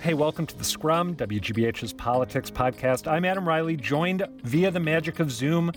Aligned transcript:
Hey, 0.00 0.14
welcome 0.14 0.46
to 0.46 0.56
the 0.56 0.62
Scrum, 0.62 1.16
WGBH's 1.16 1.92
politics 1.92 2.52
podcast. 2.52 3.10
I'm 3.10 3.24
Adam 3.24 3.46
Reilly, 3.46 3.76
joined 3.76 4.24
via 4.44 4.70
the 4.70 4.78
magic 4.78 5.18
of 5.18 5.32
Zoom 5.32 5.72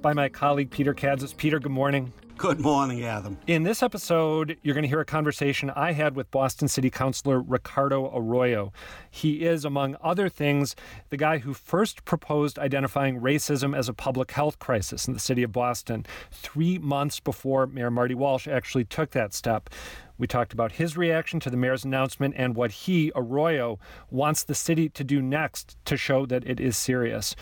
by 0.00 0.14
my 0.14 0.30
colleague 0.30 0.70
Peter 0.70 0.94
Kadzis. 0.94 1.36
Peter, 1.36 1.60
good 1.60 1.72
morning. 1.72 2.10
Good 2.38 2.58
morning, 2.58 3.02
Adam. 3.04 3.38
In 3.46 3.62
this 3.62 3.82
episode, 3.82 4.56
you're 4.62 4.74
going 4.74 4.82
to 4.82 4.88
hear 4.88 5.00
a 5.00 5.06
conversation 5.06 5.70
I 5.70 5.92
had 5.92 6.16
with 6.16 6.30
Boston 6.30 6.68
City 6.68 6.90
Councilor 6.90 7.40
Ricardo 7.40 8.10
Arroyo. 8.14 8.72
He 9.10 9.44
is, 9.44 9.64
among 9.64 9.96
other 10.02 10.28
things, 10.30 10.74
the 11.10 11.16
guy 11.16 11.38
who 11.38 11.54
first 11.54 12.04
proposed 12.04 12.58
identifying 12.58 13.20
racism 13.20 13.76
as 13.76 13.88
a 13.88 13.94
public 13.94 14.32
health 14.32 14.58
crisis 14.58 15.06
in 15.06 15.14
the 15.14 15.20
city 15.20 15.42
of 15.42 15.52
Boston, 15.52 16.06
three 16.30 16.78
months 16.78 17.20
before 17.20 17.66
Mayor 17.66 17.90
Marty 17.90 18.14
Walsh 18.14 18.48
actually 18.48 18.84
took 18.84 19.12
that 19.12 19.32
step. 19.32 19.70
We 20.18 20.26
talked 20.26 20.52
about 20.52 20.72
his 20.72 20.96
reaction 20.96 21.40
to 21.40 21.50
the 21.50 21.56
mayor's 21.56 21.84
announcement 21.84 22.34
and 22.36 22.54
what 22.54 22.70
he, 22.70 23.12
Arroyo, 23.14 23.78
wants 24.10 24.44
the 24.44 24.54
city 24.54 24.88
to 24.90 25.04
do 25.04 25.20
next 25.20 25.76
to 25.84 25.96
show 25.96 26.26
that 26.26 26.46
it 26.46 26.60
is 26.60 26.76
serious. 26.76 27.36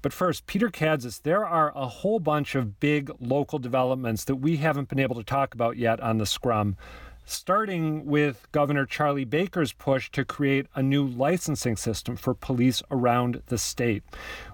But 0.00 0.12
first, 0.12 0.46
Peter 0.46 0.68
Kadzis, 0.68 1.22
there 1.22 1.44
are 1.44 1.72
a 1.74 1.88
whole 1.88 2.20
bunch 2.20 2.54
of 2.54 2.78
big 2.78 3.10
local 3.18 3.58
developments 3.58 4.24
that 4.24 4.36
we 4.36 4.58
haven't 4.58 4.88
been 4.88 5.00
able 5.00 5.16
to 5.16 5.24
talk 5.24 5.54
about 5.54 5.76
yet 5.76 6.00
on 6.00 6.18
the 6.18 6.26
Scrum 6.26 6.76
starting 7.30 8.06
with 8.06 8.48
Governor 8.52 8.86
Charlie 8.86 9.24
Baker's 9.24 9.72
push 9.72 10.10
to 10.12 10.24
create 10.24 10.66
a 10.74 10.82
new 10.82 11.06
licensing 11.06 11.76
system 11.76 12.16
for 12.16 12.34
police 12.34 12.82
around 12.90 13.42
the 13.46 13.58
state. 13.58 14.02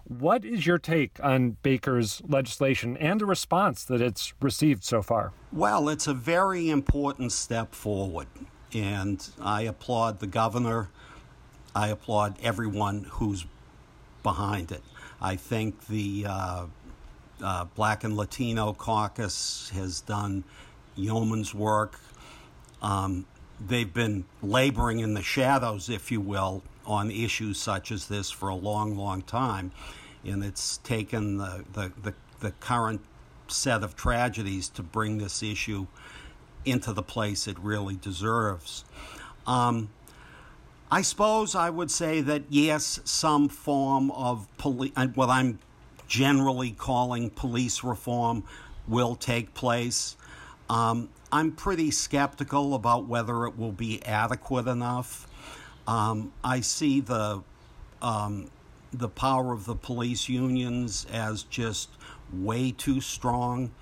What 0.04 0.44
is 0.44 0.66
your 0.66 0.78
take 0.78 1.18
on 1.22 1.56
Baker's 1.62 2.20
legislation 2.26 2.96
and 2.96 3.20
the 3.20 3.26
response 3.26 3.84
that 3.84 4.00
it's 4.00 4.34
received 4.40 4.84
so 4.84 5.02
far? 5.02 5.32
Well, 5.52 5.88
it's 5.88 6.06
a 6.06 6.14
very 6.14 6.68
important 6.68 7.32
step 7.32 7.74
forward, 7.74 8.26
and 8.72 9.26
I 9.40 9.62
applaud 9.62 10.20
the 10.20 10.26
governor. 10.26 10.90
I 11.74 11.88
applaud 11.88 12.36
everyone 12.42 13.04
who's 13.04 13.46
behind 14.22 14.72
it. 14.72 14.82
I 15.20 15.36
think 15.36 15.86
the 15.86 16.26
uh, 16.28 16.66
uh, 17.42 17.64
Black 17.76 18.04
and 18.04 18.16
Latino 18.16 18.72
Caucus 18.72 19.70
has 19.74 20.00
done 20.00 20.44
yeoman's 20.96 21.54
work 21.54 21.98
um, 22.84 23.24
they've 23.66 23.92
been 23.92 24.24
laboring 24.42 25.00
in 25.00 25.14
the 25.14 25.22
shadows, 25.22 25.88
if 25.88 26.12
you 26.12 26.20
will, 26.20 26.62
on 26.84 27.10
issues 27.10 27.58
such 27.58 27.90
as 27.90 28.08
this 28.08 28.30
for 28.30 28.50
a 28.50 28.54
long, 28.54 28.94
long 28.94 29.22
time. 29.22 29.72
And 30.22 30.44
it's 30.44 30.76
taken 30.78 31.38
the, 31.38 31.64
the, 31.72 31.92
the, 32.02 32.14
the 32.40 32.50
current 32.52 33.00
set 33.48 33.82
of 33.82 33.96
tragedies 33.96 34.68
to 34.68 34.82
bring 34.82 35.16
this 35.16 35.42
issue 35.42 35.86
into 36.66 36.92
the 36.92 37.02
place 37.02 37.48
it 37.48 37.58
really 37.58 37.96
deserves. 37.96 38.84
Um, 39.46 39.88
I 40.90 41.00
suppose 41.00 41.54
I 41.54 41.70
would 41.70 41.90
say 41.90 42.20
that 42.20 42.42
yes, 42.50 43.00
some 43.04 43.48
form 43.48 44.10
of 44.10 44.46
police, 44.58 44.92
what 45.14 45.30
I'm 45.30 45.58
generally 46.06 46.72
calling 46.72 47.30
police 47.30 47.82
reform, 47.82 48.44
will 48.86 49.14
take 49.14 49.54
place. 49.54 50.16
Um, 50.68 51.08
I'm 51.30 51.52
pretty 51.52 51.90
skeptical 51.90 52.74
about 52.74 53.06
whether 53.06 53.46
it 53.46 53.58
will 53.58 53.72
be 53.72 54.02
adequate 54.04 54.66
enough. 54.66 55.26
Um, 55.86 56.32
I 56.42 56.60
see 56.60 57.00
the 57.00 57.42
um, 58.00 58.50
the 58.92 59.08
power 59.08 59.52
of 59.52 59.64
the 59.64 59.74
police 59.74 60.28
unions 60.28 61.06
as 61.12 61.42
just 61.44 61.90
way 62.32 62.70
too 62.70 63.00
strong. 63.00 63.72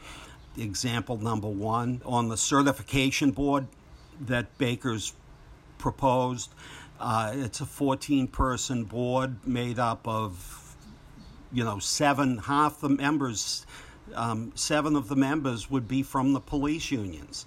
Example 0.56 1.18
number 1.18 1.48
one 1.48 2.00
on 2.04 2.28
the 2.28 2.36
certification 2.36 3.30
board 3.30 3.66
that 4.20 4.56
Baker's 4.58 5.12
proposed. 5.78 6.50
Uh, 7.00 7.32
it's 7.34 7.60
a 7.60 7.66
14 7.66 8.28
person 8.28 8.84
board 8.84 9.46
made 9.46 9.78
up 9.78 10.06
of, 10.06 10.76
you 11.52 11.64
know, 11.64 11.78
seven, 11.78 12.38
half 12.38 12.80
the 12.80 12.88
members 12.88 13.66
um, 14.14 14.52
seven 14.54 14.96
of 14.96 15.08
the 15.08 15.16
members 15.16 15.70
would 15.70 15.88
be 15.88 16.02
from 16.02 16.32
the 16.32 16.40
police 16.40 16.90
unions. 16.90 17.46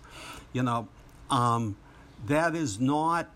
You 0.53 0.63
know, 0.63 0.87
um, 1.29 1.75
that 2.27 2.55
is 2.55 2.79
not. 2.79 3.29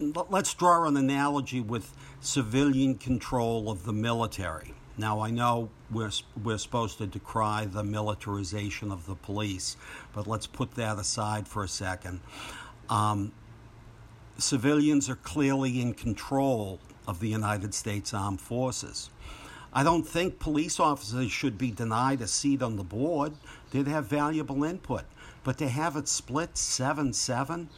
Let's 0.00 0.54
draw 0.54 0.86
an 0.86 0.96
analogy 0.96 1.60
with 1.60 1.92
civilian 2.20 2.94
control 2.96 3.70
of 3.70 3.84
the 3.84 3.92
military. 3.92 4.74
Now, 4.96 5.20
I 5.20 5.30
know 5.30 5.70
we're, 5.90 6.10
we're 6.42 6.58
supposed 6.58 6.98
to 6.98 7.06
decry 7.06 7.66
the 7.66 7.82
militarization 7.82 8.92
of 8.92 9.06
the 9.06 9.14
police, 9.14 9.76
but 10.14 10.26
let's 10.26 10.46
put 10.46 10.74
that 10.74 10.98
aside 10.98 11.48
for 11.48 11.64
a 11.64 11.68
second. 11.68 12.20
Um, 12.88 13.32
civilians 14.38 15.08
are 15.08 15.16
clearly 15.16 15.80
in 15.80 15.94
control 15.94 16.80
of 17.06 17.20
the 17.20 17.28
United 17.28 17.74
States 17.74 18.12
Armed 18.12 18.40
Forces. 18.40 19.10
I 19.72 19.84
don't 19.84 20.06
think 20.06 20.38
police 20.38 20.80
officers 20.80 21.30
should 21.30 21.56
be 21.56 21.70
denied 21.70 22.20
a 22.20 22.26
seat 22.26 22.62
on 22.62 22.76
the 22.76 22.82
board. 22.82 23.34
They'd 23.70 23.86
have 23.86 24.06
valuable 24.06 24.64
input. 24.64 25.04
But 25.42 25.58
to 25.58 25.68
have 25.68 25.96
it 25.96 26.08
split 26.08 26.58
7 26.58 27.12
7? 27.12 27.68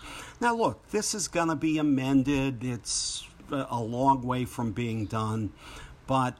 Now, 0.41 0.55
look, 0.55 0.89
this 0.91 1.15
is 1.15 1.29
going 1.29 1.49
to 1.49 1.55
be 1.55 1.79
amended. 1.79 2.65
It's 2.65 3.27
a 3.51 3.81
long 3.81 4.23
way 4.23 4.45
from 4.45 4.73
being 4.73 5.07
done. 5.07 5.53
But 6.07 6.37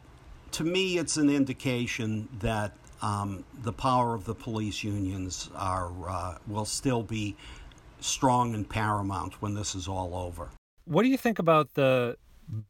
to 0.53 0.65
me, 0.65 0.99
it's 0.99 1.17
an 1.17 1.31
indication 1.31 2.29
that 2.41 2.73
um, 3.03 3.45
the 3.63 3.73
power 3.73 4.15
of 4.15 4.25
the 4.25 4.35
police 4.35 4.83
unions 4.83 5.51
are 5.55 5.91
uh, 6.09 6.39
will 6.47 6.65
still 6.65 7.03
be 7.03 7.37
strong 8.01 8.55
and 8.55 8.69
paramount 8.69 9.41
when 9.41 9.55
this 9.55 9.75
is 9.75 9.87
all 9.89 10.15
over. 10.15 10.51
What 10.85 11.03
do 11.03 11.09
you 11.09 11.17
think 11.17 11.39
about 11.39 11.75
the 11.75 12.17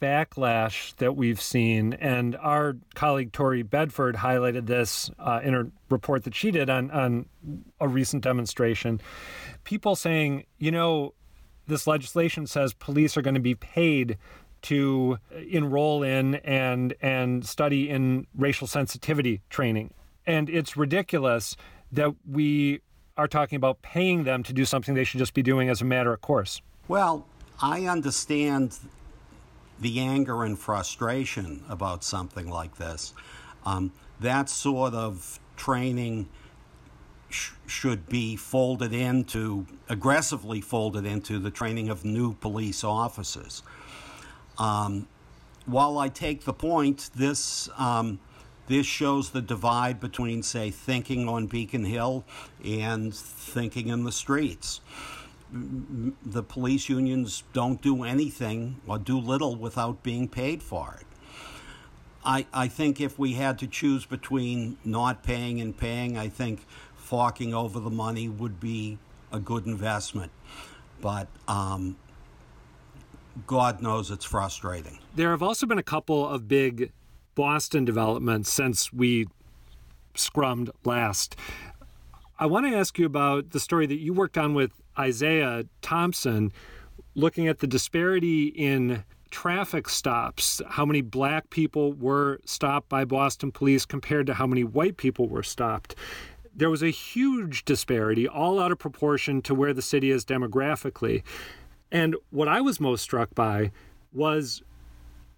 backlash 0.00 0.94
that 0.96 1.16
we've 1.16 1.40
seen. 1.40 1.94
And 1.94 2.36
our 2.36 2.76
colleague 2.94 3.32
Tori 3.32 3.62
Bedford 3.62 4.16
highlighted 4.16 4.66
this 4.66 5.10
uh, 5.18 5.40
in 5.42 5.54
a 5.54 5.66
report 5.90 6.24
that 6.24 6.34
she 6.34 6.50
did 6.50 6.70
on, 6.70 6.90
on 6.90 7.26
a 7.80 7.88
recent 7.88 8.22
demonstration. 8.22 9.00
People 9.64 9.96
saying, 9.96 10.44
you 10.58 10.70
know, 10.70 11.14
this 11.66 11.86
legislation 11.86 12.46
says 12.46 12.72
police 12.74 13.16
are 13.16 13.22
going 13.22 13.34
to 13.34 13.40
be 13.40 13.54
paid 13.54 14.18
to 14.62 15.18
enroll 15.50 16.02
in 16.02 16.36
and 16.36 16.94
and 17.02 17.44
study 17.44 17.90
in 17.90 18.26
racial 18.36 18.66
sensitivity 18.66 19.40
training. 19.50 19.92
And 20.26 20.48
it's 20.48 20.76
ridiculous 20.76 21.56
that 21.90 22.14
we 22.28 22.80
are 23.16 23.28
talking 23.28 23.56
about 23.56 23.82
paying 23.82 24.24
them 24.24 24.42
to 24.44 24.52
do 24.52 24.64
something 24.64 24.94
they 24.94 25.04
should 25.04 25.18
just 25.18 25.34
be 25.34 25.42
doing 25.42 25.68
as 25.68 25.82
a 25.82 25.84
matter 25.84 26.12
of 26.12 26.20
course. 26.20 26.62
Well, 26.88 27.26
I 27.60 27.86
understand 27.86 28.78
the 29.82 30.00
anger 30.00 30.44
and 30.44 30.58
frustration 30.58 31.62
about 31.68 32.04
something 32.04 32.48
like 32.48 32.76
this. 32.76 33.12
Um, 33.66 33.92
that 34.20 34.48
sort 34.48 34.94
of 34.94 35.40
training 35.56 36.28
sh- 37.28 37.50
should 37.66 38.08
be 38.08 38.36
folded 38.36 38.92
into, 38.92 39.66
aggressively 39.88 40.60
folded 40.60 41.04
into 41.04 41.38
the 41.38 41.50
training 41.50 41.88
of 41.88 42.04
new 42.04 42.34
police 42.34 42.84
officers. 42.84 43.62
Um, 44.58 45.08
while 45.66 45.98
I 45.98 46.08
take 46.08 46.44
the 46.44 46.54
point, 46.54 47.10
this. 47.14 47.68
Um, 47.76 48.20
this 48.68 48.86
shows 48.86 49.30
the 49.30 49.42
divide 49.42 49.98
between, 49.98 50.42
say, 50.44 50.70
thinking 50.70 51.28
on 51.28 51.46
Beacon 51.46 51.84
Hill 51.84 52.24
and 52.64 53.12
thinking 53.12 53.88
in 53.88 54.04
the 54.04 54.12
streets 54.12 54.80
the 55.52 56.42
police 56.42 56.88
unions 56.88 57.44
don't 57.52 57.82
do 57.82 58.04
anything 58.04 58.80
or 58.86 58.98
do 58.98 59.18
little 59.18 59.54
without 59.54 60.02
being 60.02 60.28
paid 60.28 60.62
for 60.62 60.96
it. 60.98 61.06
I, 62.24 62.46
I 62.52 62.68
think 62.68 63.00
if 63.00 63.18
we 63.18 63.34
had 63.34 63.58
to 63.58 63.66
choose 63.66 64.06
between 64.06 64.78
not 64.84 65.22
paying 65.22 65.60
and 65.60 65.76
paying, 65.76 66.16
I 66.16 66.28
think 66.28 66.64
forking 66.94 67.52
over 67.52 67.80
the 67.80 67.90
money 67.90 68.28
would 68.28 68.60
be 68.60 68.98
a 69.32 69.40
good 69.40 69.66
investment. 69.66 70.30
But 71.00 71.28
um, 71.48 71.96
God 73.46 73.82
knows 73.82 74.10
it's 74.10 74.24
frustrating. 74.24 74.98
There 75.14 75.30
have 75.30 75.42
also 75.42 75.66
been 75.66 75.78
a 75.78 75.82
couple 75.82 76.26
of 76.26 76.48
big 76.48 76.92
Boston 77.34 77.84
developments 77.84 78.52
since 78.52 78.92
we 78.92 79.26
scrummed 80.14 80.70
last. 80.84 81.36
I 82.38 82.46
want 82.46 82.66
to 82.66 82.74
ask 82.74 82.98
you 82.98 83.06
about 83.06 83.50
the 83.50 83.60
story 83.60 83.86
that 83.86 83.98
you 83.98 84.12
worked 84.12 84.38
on 84.38 84.54
with 84.54 84.81
Isaiah 84.98 85.64
Thompson, 85.80 86.52
looking 87.14 87.48
at 87.48 87.60
the 87.60 87.66
disparity 87.66 88.46
in 88.48 89.04
traffic 89.30 89.88
stops, 89.88 90.60
how 90.68 90.84
many 90.84 91.00
black 91.00 91.50
people 91.50 91.94
were 91.94 92.38
stopped 92.44 92.88
by 92.88 93.04
Boston 93.04 93.50
police 93.50 93.86
compared 93.86 94.26
to 94.26 94.34
how 94.34 94.46
many 94.46 94.62
white 94.62 94.96
people 94.96 95.28
were 95.28 95.42
stopped. 95.42 95.94
There 96.54 96.70
was 96.70 96.82
a 96.82 96.90
huge 96.90 97.64
disparity, 97.64 98.28
all 98.28 98.60
out 98.60 98.72
of 98.72 98.78
proportion 98.78 99.40
to 99.42 99.54
where 99.54 99.72
the 99.72 99.80
city 99.80 100.10
is 100.10 100.24
demographically. 100.24 101.22
And 101.90 102.14
what 102.30 102.48
I 102.48 102.60
was 102.60 102.78
most 102.78 103.02
struck 103.02 103.34
by 103.34 103.72
was 104.12 104.62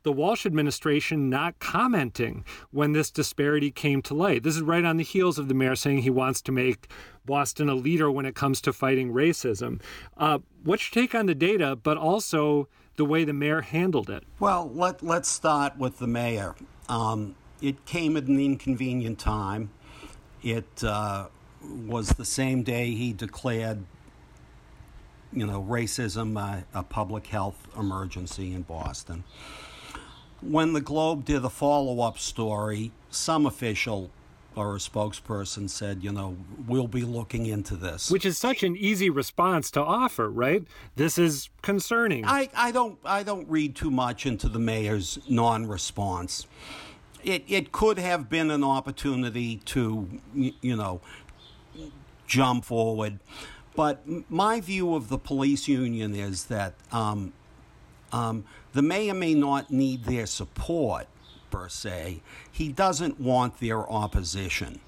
the 0.05 0.13
Walsh 0.13 0.47
administration 0.47 1.29
not 1.29 1.59
commenting 1.59 2.45
when 2.71 2.93
this 2.93 3.11
disparity 3.11 3.71
came 3.71 4.03
to 4.03 4.15
light. 4.15 4.43
This 4.43 4.55
is 4.55 4.63
right 4.63 4.85
on 4.85 4.99
the 4.99 5.03
heels 5.03 5.39
of 5.39 5.49
the 5.49 5.55
mayor 5.55 5.75
saying 5.75 5.99
he 5.99 6.11
wants 6.11 6.41
to 6.43 6.53
make 6.53 6.89
Boston 7.25 7.69
a 7.69 7.75
leader 7.75 8.11
when 8.11 8.27
it 8.27 8.35
comes 8.35 8.61
to 8.63 8.73
fighting 8.73 9.13
racism. 9.13 9.81
Uh, 10.17 10.39
what's 10.63 10.95
your 10.95 11.03
take 11.03 11.15
on 11.15 11.27
the 11.27 11.35
data, 11.35 11.75
but 11.75 11.97
also 11.97 12.69
the 12.97 13.05
way 13.05 13.25
the 13.25 13.33
mayor 13.33 13.63
handled 13.63 14.11
it? 14.11 14.25
Well, 14.39 14.71
let, 14.73 15.03
let's 15.03 15.29
start 15.29 15.79
with 15.79 15.99
the 15.99 16.07
mayor. 16.07 16.55
Um, 16.89 17.35
it 17.63 17.87
came 17.87 18.17
at 18.17 18.25
an 18.25 18.39
inconvenient 18.39 19.19
time. 19.19 19.71
It 20.43 20.85
uh, 20.85 21.29
was 21.63 22.11
the 22.11 22.27
same 22.27 22.63
day 22.63 22.91
he 22.91 23.15
declared 23.15 23.85
you 25.33 25.47
know, 25.47 25.63
racism, 25.63 26.39
uh, 26.39 26.63
a 26.75 26.83
public 26.83 27.27
health 27.27 27.67
emergency 27.77 28.53
in 28.53 28.63
Boston. 28.63 29.25
When 30.45 30.73
the 30.73 30.81
Globe 30.81 31.25
did 31.25 31.45
a 31.45 31.51
follow 31.51 32.01
up 32.01 32.19
story, 32.19 32.93
some 33.11 33.47
official 33.47 34.11
or 34.57 34.77
a 34.77 34.79
spokesperson 34.79 35.69
said, 35.69 36.03
you 36.03 36.13
know, 36.13 36.37
we'll 36.67 36.87
be 36.87 37.03
looking 37.03 37.47
into 37.47 37.75
this. 37.77 38.11
Which 38.11 38.25
is 38.25 38.39
such 38.39 38.63
an 38.63 38.77
easy 38.77 39.11
response 39.11 39.71
to 39.73 39.83
offer, 39.83 40.31
right? 40.31 40.65
This 40.97 41.19
is 41.19 41.51
concerning. 41.63 42.25
I, 42.25 42.49
I 42.55 42.71
don't 42.71 42.99
I 43.05 43.23
don't 43.23 43.49
read 43.49 43.75
too 43.75 43.91
much 43.91 44.27
into 44.27 44.49
the 44.49 44.59
mayor's 44.59 45.19
non 45.29 45.67
response. 45.67 46.47
It 47.25 47.45
it 47.49 47.73
could 47.73 47.99
have 47.99 48.29
been 48.29 48.51
an 48.51 48.63
opportunity 48.63 49.57
to 49.57 50.21
you 50.35 50.77
know 50.77 51.01
jump 52.27 52.65
forward. 52.65 53.19
But 53.75 54.03
my 54.31 54.61
view 54.61 54.95
of 54.95 55.09
the 55.09 55.19
police 55.19 55.67
union 55.67 56.15
is 56.15 56.45
that 56.45 56.75
um, 56.93 57.33
um, 58.13 58.45
the 58.75 58.83
mayor 58.83 59.15
may 59.15 59.35
not 59.35 59.71
need 59.71 60.05
their 60.05 60.27
support 60.27 61.07
per 61.51 61.69
se. 61.69 62.21
He 62.51 62.69
doesn't 62.69 63.21
want 63.21 63.61
their 63.61 63.89
opposition. 63.89 64.81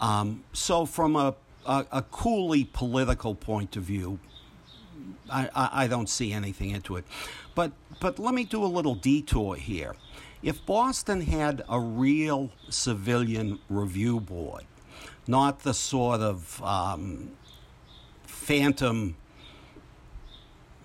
Um, 0.00 0.44
so, 0.54 0.86
from 0.86 1.14
a, 1.14 1.34
a, 1.66 1.86
a, 1.92 2.02
coolly 2.02 2.64
political 2.64 3.34
point 3.34 3.76
of 3.76 3.82
view, 3.82 4.18
I, 5.30 5.50
I, 5.54 5.84
I 5.84 5.86
don't 5.86 6.08
see 6.08 6.32
anything 6.32 6.70
into 6.70 6.96
it. 6.96 7.04
But 7.54 7.72
but 8.00 8.18
let 8.18 8.32
me 8.32 8.44
do 8.44 8.64
a 8.64 8.66
little 8.66 8.94
detour 8.94 9.56
here. 9.56 9.94
If 10.42 10.64
Boston 10.64 11.20
had 11.20 11.62
a 11.68 11.78
real 11.78 12.50
civilian 12.70 13.58
review 13.68 14.20
board, 14.20 14.64
not 15.26 15.60
the 15.60 15.74
sort 15.74 16.20
of 16.20 16.62
um, 16.62 17.32
phantom, 18.24 19.16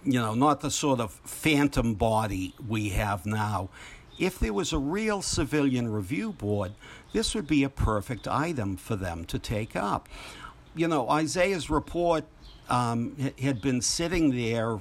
you 0.06 0.20
know, 0.20 0.34
not 0.34 0.62
the 0.62 0.72
sort 0.72 1.00
of 1.00 1.12
phantom 1.12 1.96
body 1.96 2.54
we 2.68 2.90
have 2.90 3.26
now. 3.26 3.70
If 4.18 4.40
there 4.40 4.54
was 4.54 4.72
a 4.72 4.78
real 4.78 5.22
civilian 5.22 5.92
review 5.92 6.32
board, 6.32 6.74
this 7.12 7.36
would 7.36 7.48
be 7.48 7.64
a 7.64 7.70
perfect 7.70 8.28
item 8.28 8.78
for 8.78 8.96
them 8.96 9.26
to 9.26 9.40
take 9.40 9.76
up. 9.76 10.08
You 10.76 10.88
know, 10.88 11.10
Isaiah's 11.10 11.70
report 11.70 12.24
um, 12.70 13.16
had 13.42 13.62
been 13.62 13.82
sitting 13.82 14.32
there, 14.32 14.80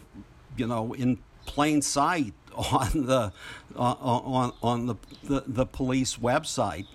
you 0.56 0.66
know, 0.66 0.92
in 0.92 1.18
plain 1.46 1.82
sight 1.82 2.34
on 2.54 3.06
the 3.06 3.32
on 3.74 4.52
on 4.62 4.86
the, 4.86 4.94
the, 5.24 5.42
the 5.46 5.66
police 5.66 6.16
website 6.16 6.86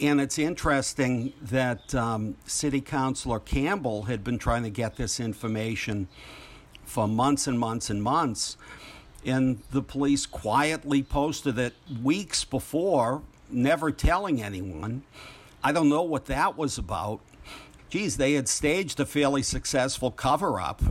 and 0.00 0.20
it's 0.20 0.38
interesting 0.38 1.32
that 1.42 1.94
um, 1.94 2.36
City 2.46 2.80
Councilor 2.80 3.40
Campbell 3.40 4.04
had 4.04 4.22
been 4.22 4.38
trying 4.38 4.62
to 4.62 4.70
get 4.70 4.96
this 4.96 5.18
information 5.18 6.08
for 6.88 7.06
months 7.06 7.46
and 7.46 7.58
months 7.58 7.90
and 7.90 8.02
months. 8.02 8.56
And 9.24 9.62
the 9.70 9.82
police 9.82 10.26
quietly 10.26 11.02
posted 11.02 11.58
it 11.58 11.74
weeks 12.02 12.44
before, 12.44 13.22
never 13.50 13.90
telling 13.90 14.42
anyone. 14.42 15.02
I 15.62 15.72
don't 15.72 15.88
know 15.88 16.02
what 16.02 16.26
that 16.26 16.56
was 16.56 16.78
about. 16.78 17.20
Geez, 17.90 18.16
they 18.16 18.34
had 18.34 18.48
staged 18.48 19.00
a 19.00 19.06
fairly 19.06 19.42
successful 19.42 20.10
cover 20.10 20.60
up 20.60 20.82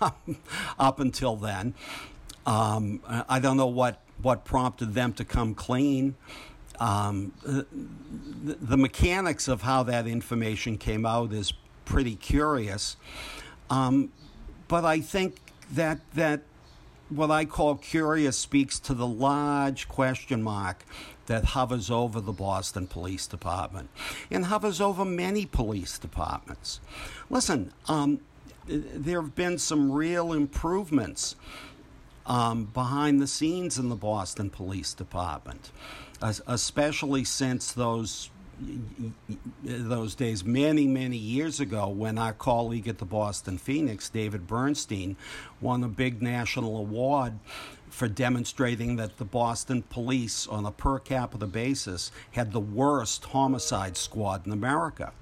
up 0.78 1.00
until 1.00 1.36
then. 1.36 1.74
Um, 2.44 3.00
I 3.28 3.40
don't 3.40 3.56
know 3.56 3.66
what, 3.66 4.02
what 4.22 4.44
prompted 4.44 4.94
them 4.94 5.12
to 5.14 5.24
come 5.24 5.54
clean. 5.54 6.14
Um, 6.78 7.32
the, 7.42 7.66
the, 8.60 8.76
mechanics 8.76 9.48
of 9.48 9.62
how 9.62 9.82
that 9.84 10.06
information 10.06 10.76
came 10.76 11.06
out 11.06 11.32
is 11.32 11.54
pretty 11.86 12.14
curious. 12.14 12.96
Um, 13.70 14.12
but 14.68 14.84
I 14.84 15.00
think 15.00 15.36
that 15.72 15.98
that 16.14 16.42
what 17.08 17.30
I 17.30 17.44
call 17.44 17.76
curious 17.76 18.36
speaks 18.36 18.78
to 18.80 18.94
the 18.94 19.06
large 19.06 19.88
question 19.88 20.42
mark 20.42 20.84
that 21.26 21.44
hovers 21.44 21.90
over 21.90 22.20
the 22.20 22.32
Boston 22.32 22.86
Police 22.86 23.26
Department 23.26 23.90
and 24.30 24.46
hovers 24.46 24.80
over 24.80 25.04
many 25.04 25.46
police 25.46 25.98
departments. 25.98 26.80
Listen, 27.30 27.72
um, 27.88 28.20
there 28.66 29.20
have 29.20 29.34
been 29.34 29.58
some 29.58 29.92
real 29.92 30.32
improvements 30.32 31.36
um, 32.26 32.64
behind 32.66 33.20
the 33.20 33.26
scenes 33.28 33.78
in 33.78 33.88
the 33.88 33.96
Boston 33.96 34.50
Police 34.50 34.92
Department 34.92 35.70
especially 36.20 37.24
since 37.24 37.72
those 37.72 38.30
those 39.62 40.14
days 40.14 40.44
many 40.44 40.86
many 40.86 41.16
years 41.16 41.60
ago 41.60 41.88
when 41.88 42.16
our 42.16 42.32
colleague 42.32 42.88
at 42.88 42.98
the 42.98 43.04
Boston 43.04 43.58
Phoenix 43.58 44.08
David 44.08 44.46
Bernstein 44.46 45.16
won 45.60 45.84
a 45.84 45.88
big 45.88 46.22
national 46.22 46.78
award 46.78 47.34
for 47.90 48.08
demonstrating 48.08 48.96
that 48.96 49.18
the 49.18 49.24
Boston 49.24 49.82
police 49.82 50.46
on 50.46 50.64
a 50.64 50.70
per 50.70 50.98
capita 50.98 51.46
basis 51.46 52.10
had 52.32 52.52
the 52.52 52.60
worst 52.60 53.26
homicide 53.26 53.96
squad 53.96 54.46
in 54.46 54.52
America. 54.52 55.12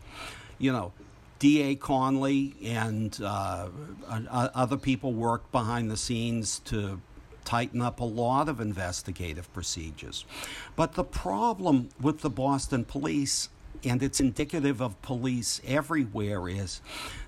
You 0.59 0.73
know 0.73 0.93
DA 1.41 1.75
Conley 1.75 2.55
and 2.65 3.21
uh, 3.23 3.69
other 4.09 4.77
people 4.77 5.13
worked 5.13 5.51
behind 5.53 5.91
the 5.91 5.97
scenes 5.97 6.61
to 6.61 7.01
tighten 7.45 7.81
up 7.83 8.01
a 8.01 8.05
lot 8.05 8.49
of 8.49 8.61
investigative 8.61 9.53
procedures. 9.53 10.25
But 10.77 10.95
the 10.95 11.05
problem 11.05 11.91
with 12.01 12.21
the 12.21 12.31
Boston 12.31 12.85
police 12.85 13.49
and 13.87 14.03
it's 14.03 14.21
indicative 14.21 14.81
of 14.81 15.01
police 15.03 15.61
everywhere 15.67 16.49
is 16.49 16.81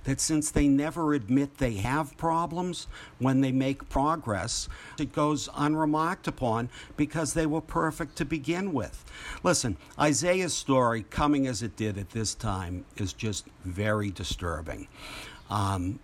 that 0.05 0.21
since 0.21 0.51
they 0.51 0.69
never 0.69 1.15
admit 1.15 1.59
they 1.59 1.75
have 1.75 2.17
problems 2.17 2.87
when 3.19 3.41
they 3.41 3.53
make 3.53 3.89
progress, 3.89 4.69
it 4.99 5.13
goes 5.13 5.49
unremarked 5.55 6.27
upon 6.27 6.69
because 6.97 7.35
they 7.35 7.47
were 7.47 7.61
perfect 7.61 8.17
to 8.17 8.25
begin 8.25 8.73
with. 8.73 9.05
Listen, 9.43 9.77
Isaiah's 9.99 10.55
story, 10.55 11.03
coming 11.03 11.47
as 11.47 11.63
it 11.63 11.77
did 11.77 11.99
at 11.99 12.11
this 12.11 12.35
time, 12.35 12.85
is 12.97 13.13
just 13.13 13.47
very 13.65 14.11
disturbing. 14.11 14.89
Um, 15.51 16.01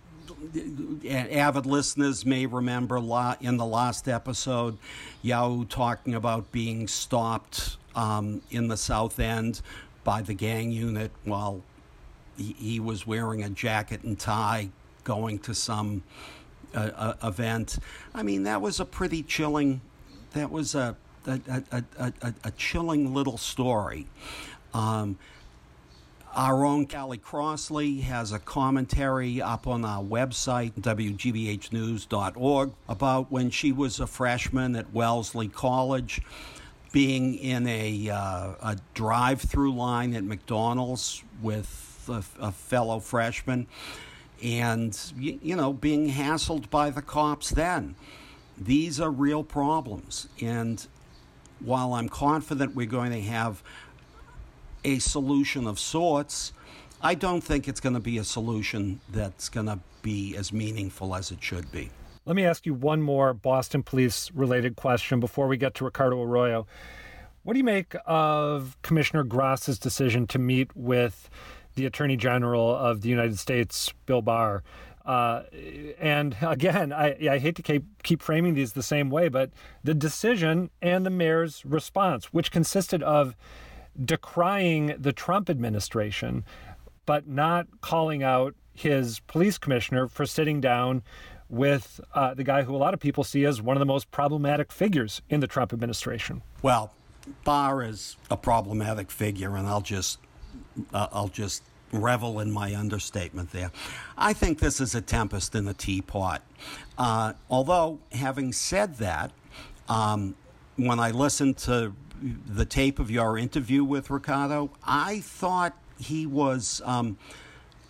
avid 1.09 1.65
listeners 1.65 2.25
may 2.25 2.45
remember 2.45 2.97
in 3.41 3.57
the 3.57 3.65
last 3.65 4.07
episode, 4.07 4.77
Yawu 5.23 5.67
talking 5.67 6.15
about 6.15 6.51
being 6.51 6.87
stopped 6.87 7.77
um, 7.95 8.41
in 8.51 8.67
the 8.67 8.77
South 8.77 9.19
End 9.19 9.61
by 10.03 10.21
the 10.21 10.33
gang 10.33 10.71
unit 10.71 11.11
while 11.23 11.61
he, 12.37 12.55
he 12.57 12.79
was 12.79 13.05
wearing 13.07 13.43
a 13.43 13.49
jacket 13.49 14.03
and 14.03 14.19
tie 14.19 14.69
going 15.03 15.39
to 15.39 15.53
some 15.53 16.03
uh, 16.75 16.89
uh, 16.95 17.13
event. 17.23 17.77
I 18.15 18.23
mean, 18.23 18.43
that 18.43 18.61
was 18.61 18.79
a 18.79 18.85
pretty 18.85 19.23
chilling. 19.23 19.81
That 20.33 20.51
was 20.51 20.75
a 20.75 20.95
a, 21.25 21.63
a, 21.71 21.83
a, 21.99 22.33
a 22.43 22.51
chilling 22.51 23.13
little 23.13 23.37
story. 23.37 24.07
Um, 24.73 25.17
our 26.35 26.65
own 26.65 26.87
Callie 26.87 27.17
Crossley 27.17 28.01
has 28.01 28.31
a 28.31 28.39
commentary 28.39 29.41
up 29.41 29.67
on 29.67 29.85
our 29.85 30.03
website, 30.03 30.73
WGBHnews.org, 30.73 32.71
about 32.89 33.31
when 33.31 33.49
she 33.49 33.71
was 33.71 33.99
a 33.99 34.07
freshman 34.07 34.75
at 34.75 34.91
Wellesley 34.93 35.47
College, 35.47 36.21
being 36.91 37.35
in 37.35 37.67
a, 37.67 38.09
uh, 38.09 38.53
a 38.61 38.77
drive 38.93 39.41
through 39.41 39.75
line 39.75 40.13
at 40.13 40.23
McDonald's 40.23 41.23
with 41.41 42.09
a, 42.09 42.23
a 42.39 42.51
fellow 42.51 42.99
freshman 42.99 43.67
and, 44.43 45.13
you, 45.17 45.39
you 45.41 45.55
know, 45.55 45.71
being 45.71 46.09
hassled 46.09 46.69
by 46.69 46.89
the 46.89 47.01
cops 47.01 47.49
then. 47.49 47.95
These 48.57 48.99
are 48.99 49.09
real 49.09 49.43
problems. 49.43 50.27
And 50.41 50.85
while 51.59 51.93
I'm 51.93 52.09
confident 52.09 52.75
we're 52.75 52.85
going 52.85 53.11
to 53.11 53.21
have 53.21 53.63
a 54.83 54.99
solution 54.99 55.67
of 55.67 55.79
sorts. 55.79 56.53
I 57.01 57.15
don't 57.15 57.41
think 57.41 57.67
it's 57.67 57.79
going 57.79 57.95
to 57.95 57.99
be 57.99 58.17
a 58.17 58.23
solution 58.23 59.01
that's 59.11 59.49
going 59.49 59.65
to 59.67 59.79
be 60.01 60.35
as 60.37 60.53
meaningful 60.53 61.15
as 61.15 61.31
it 61.31 61.43
should 61.43 61.71
be. 61.71 61.89
Let 62.25 62.35
me 62.35 62.45
ask 62.45 62.65
you 62.65 62.73
one 62.73 63.01
more 63.01 63.33
Boston 63.33 63.83
police 63.83 64.31
related 64.33 64.77
question 64.77 65.19
before 65.19 65.47
we 65.47 65.57
get 65.57 65.73
to 65.75 65.85
Ricardo 65.85 66.21
Arroyo. 66.21 66.65
What 67.43 67.53
do 67.53 67.57
you 67.57 67.65
make 67.65 67.95
of 68.05 68.77
Commissioner 68.81 69.23
Gross's 69.23 69.77
decision 69.77 70.27
to 70.27 70.39
meet 70.39 70.73
with 70.75 71.29
the 71.75 71.85
Attorney 71.85 72.15
General 72.15 72.73
of 72.73 73.01
the 73.01 73.09
United 73.09 73.37
States, 73.37 73.93
Bill 74.05 74.21
Barr? 74.21 74.63
Uh, 75.05 75.43
and 75.99 76.37
again, 76.41 76.93
I, 76.93 77.17
I 77.29 77.39
hate 77.39 77.57
to 77.57 77.61
keep, 77.61 77.83
keep 78.03 78.21
framing 78.21 78.53
these 78.53 78.71
the 78.71 78.83
same 78.83 79.09
way, 79.09 79.27
but 79.27 79.51
the 79.83 79.93
decision 79.93 80.69
and 80.81 81.05
the 81.05 81.09
mayor's 81.09 81.65
response, 81.65 82.27
which 82.27 82.51
consisted 82.51 83.03
of 83.03 83.35
decrying 84.03 84.95
the 84.97 85.13
Trump 85.13 85.49
administration, 85.49 86.43
but 87.05 87.27
not 87.27 87.67
calling 87.81 88.23
out 88.23 88.55
his 88.73 89.19
police 89.21 89.57
commissioner 89.57 90.07
for 90.07 90.25
sitting 90.25 90.59
down 90.59 91.03
with 91.49 92.01
uh, 92.15 92.33
the 92.33 92.43
guy 92.43 92.63
who 92.63 92.75
a 92.75 92.77
lot 92.77 92.93
of 92.93 92.99
people 92.99 93.23
see 93.23 93.45
as 93.45 93.61
one 93.61 93.77
of 93.77 93.79
the 93.79 93.85
most 93.85 94.09
problematic 94.09 94.71
figures 94.71 95.21
in 95.29 95.39
the 95.39 95.47
Trump 95.47 95.71
administration. 95.71 96.41
Well, 96.61 96.93
Barr 97.43 97.83
is 97.83 98.17
a 98.31 98.37
problematic 98.37 99.11
figure, 99.11 99.55
and 99.55 99.67
I'll 99.67 99.81
just 99.81 100.19
uh, 100.93 101.07
I'll 101.11 101.27
just 101.27 101.63
revel 101.91 102.39
in 102.39 102.51
my 102.51 102.75
understatement 102.75 103.51
there. 103.51 103.71
I 104.17 104.33
think 104.33 104.59
this 104.59 104.81
is 104.81 104.95
a 104.95 105.01
tempest 105.01 105.53
in 105.53 105.67
a 105.67 105.73
teapot. 105.73 106.41
Uh, 106.97 107.33
although, 107.49 107.99
having 108.11 108.51
said 108.51 108.95
that, 108.97 109.31
um, 109.87 110.35
when 110.75 110.99
I 110.99 111.11
listened 111.11 111.57
to 111.59 111.93
the 112.47 112.65
tape 112.65 112.99
of 112.99 113.11
your 113.11 113.37
interview 113.37 113.83
with 113.83 114.09
Ricardo, 114.09 114.71
I 114.83 115.19
thought 115.19 115.77
he 115.99 116.25
was. 116.25 116.81
Um, 116.85 117.17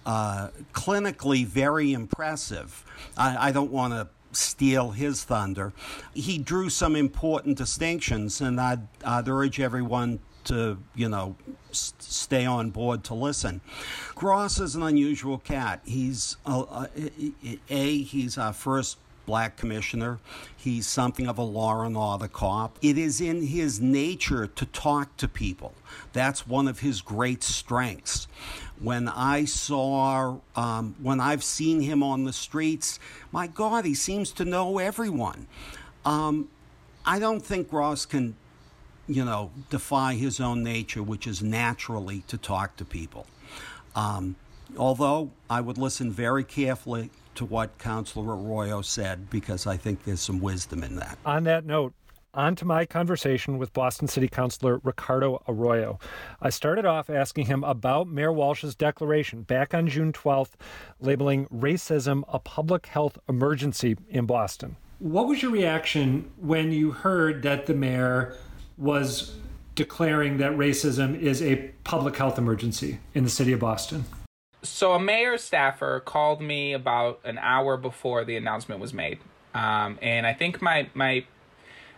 uh, 0.06 0.50
clinically 0.74 1.46
very 1.46 1.94
impressive. 1.94 2.84
I, 3.18 3.50
I 3.50 3.52
don't 3.52 3.72
want 3.72 3.94
to 3.94 4.10
steal 4.38 4.92
his 4.92 5.24
thunder. 5.24 5.74
He 6.14 6.38
drew 6.38 6.70
some 6.70 6.96
important 6.96 7.58
distinctions, 7.58 8.42
and 8.42 8.60
I'd, 8.60 8.88
I'd 9.06 9.30
urge 9.30 9.60
everyone 9.60 10.20
to, 10.46 10.78
you 10.96 11.08
know, 11.08 11.36
stay 11.72 12.46
on 12.46 12.72
board 12.72 13.04
to 13.06 13.14
listen. 13.14 13.62
Gross 14.14 14.60
is 14.60 14.76
an 14.76 14.84
unusual 14.84 15.38
cat. 15.38 15.82
He's, 15.86 16.36
uh, 16.46 16.62
uh, 16.62 16.88
A, 17.70 18.02
he's 18.02 18.38
our 18.38 18.54
first 18.54 18.98
black 19.26 19.58
commissioner. 19.58 20.20
He's 20.56 20.88
something 20.88 21.28
of 21.28 21.38
a 21.38 21.44
law 21.44 21.82
and 21.82 21.96
order 21.96 22.28
cop. 22.28 22.78
It 22.82 22.98
is 22.98 23.22
in 23.22 23.48
his 23.48 23.80
nature 23.80 24.48
to 24.48 24.66
talk 24.68 25.16
to 25.18 25.28
people. 25.28 25.74
That's 26.14 26.48
one 26.48 26.68
of 26.68 26.80
his 26.80 27.02
great 27.02 27.44
strengths. 27.44 28.28
When 28.80 29.08
I 29.08 29.46
saw, 29.46 30.38
um, 30.56 30.96
when 31.02 31.20
I've 31.20 31.44
seen 31.44 31.82
him 31.82 32.04
on 32.04 32.26
the 32.26 32.34
streets, 32.34 33.00
my 33.32 33.48
God, 33.48 33.86
he 33.86 33.94
seems 33.94 34.32
to 34.34 34.46
know 34.46 34.80
everyone. 34.80 35.48
Um, 36.06 36.50
I 37.06 37.20
don't 37.20 37.42
think 37.42 37.70
Gross 37.70 38.06
can, 38.06 38.36
you 39.08 39.24
know, 39.24 39.52
defy 39.70 40.16
his 40.16 40.40
own 40.40 40.64
nature, 40.64 41.04
which 41.04 41.28
is 41.28 41.42
naturally 41.42 42.24
to 42.28 42.38
talk 42.38 42.76
to 42.78 42.86
people. 42.86 43.26
Um, 43.96 44.36
although 44.78 45.32
I 45.50 45.62
would 45.62 45.78
listen 45.78 46.12
very 46.12 46.44
carefully 46.44 47.10
to 47.36 47.46
what 47.46 47.78
Councilor 47.78 48.36
Arroyo 48.36 48.82
said 48.82 49.30
because 49.30 49.68
I 49.68 49.78
think 49.78 50.04
there's 50.04 50.22
some 50.22 50.40
wisdom 50.40 50.84
in 50.84 50.96
that. 50.98 51.18
On 51.26 51.44
that 51.44 51.66
note, 51.66 51.94
on 52.34 52.56
to 52.56 52.66
my 52.66 52.86
conversation 52.86 53.58
with 53.58 53.74
Boston 53.74 54.08
City 54.08 54.28
Councilor 54.28 54.80
Ricardo 54.84 55.44
Arroyo. 55.48 56.00
I 56.42 56.50
started 56.50 56.86
off 56.86 57.10
asking 57.10 57.46
him 57.46 57.64
about 57.64 58.08
Mayor 58.08 58.32
Walsh's 58.32 58.76
declaration 58.76 59.44
back 59.44 59.74
on 59.74 59.88
June 59.88 60.12
12th, 60.12 60.54
labeling 61.00 61.46
racism 61.48 62.24
a 62.28 62.40
public 62.40 62.88
health 62.88 63.20
emergency 63.30 63.98
in 64.10 64.26
Boston. 64.26 64.78
What 65.00 65.28
was 65.28 65.42
your 65.42 65.52
reaction 65.52 66.32
when 66.38 66.72
you 66.72 66.92
heard 66.92 67.44
that 67.44 67.68
the 67.68 67.74
mayor 67.74 68.36
was 68.78 69.36
declaring 69.76 70.38
that 70.38 70.54
racism 70.54 71.20
is 71.20 71.42
a 71.42 71.72
public 71.84 72.16
health 72.16 72.38
emergency 72.38 73.00
in 73.14 73.24
the 73.24 73.30
city 73.30 73.54
of 73.54 73.60
Boston? 73.60 74.06
So, 74.64 74.94
a 74.94 75.00
mayor 75.00 75.38
staffer 75.38 76.00
called 76.00 76.42
me 76.42 76.74
about 76.74 77.20
an 77.26 77.38
hour 77.38 77.76
before 77.76 78.24
the 78.24 78.38
announcement 78.38 78.80
was 78.80 78.94
made. 78.94 79.20
Um, 79.54 80.00
and 80.02 80.26
I 80.26 80.34
think 80.34 80.62
my, 80.62 80.90
my 80.94 81.26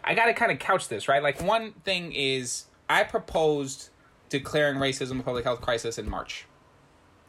I 0.04 0.14
got 0.14 0.26
to 0.26 0.34
kind 0.34 0.52
of 0.52 0.60
couch 0.60 0.88
this, 0.88 1.08
right? 1.08 1.22
Like, 1.22 1.42
one 1.42 1.74
thing 1.84 2.12
is 2.12 2.66
I 2.90 3.04
proposed 3.04 3.90
declaring 4.30 4.78
racism 4.78 5.20
a 5.20 5.24
public 5.24 5.44
health 5.44 5.62
crisis 5.62 5.98
in 5.98 6.10
March, 6.10 6.46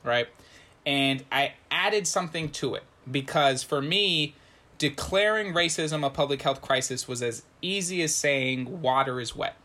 right? 0.04 0.28
And 0.84 1.24
I 1.30 1.54
added 1.70 2.06
something 2.06 2.50
to 2.52 2.74
it 2.74 2.84
because 3.10 3.62
for 3.62 3.82
me, 3.82 4.34
declaring 4.78 5.52
racism 5.52 6.04
a 6.04 6.10
public 6.10 6.42
health 6.42 6.62
crisis 6.62 7.08
was 7.08 7.22
as 7.22 7.42
easy 7.62 8.02
as 8.02 8.14
saying 8.14 8.82
water 8.82 9.20
is 9.20 9.34
wet. 9.34 9.56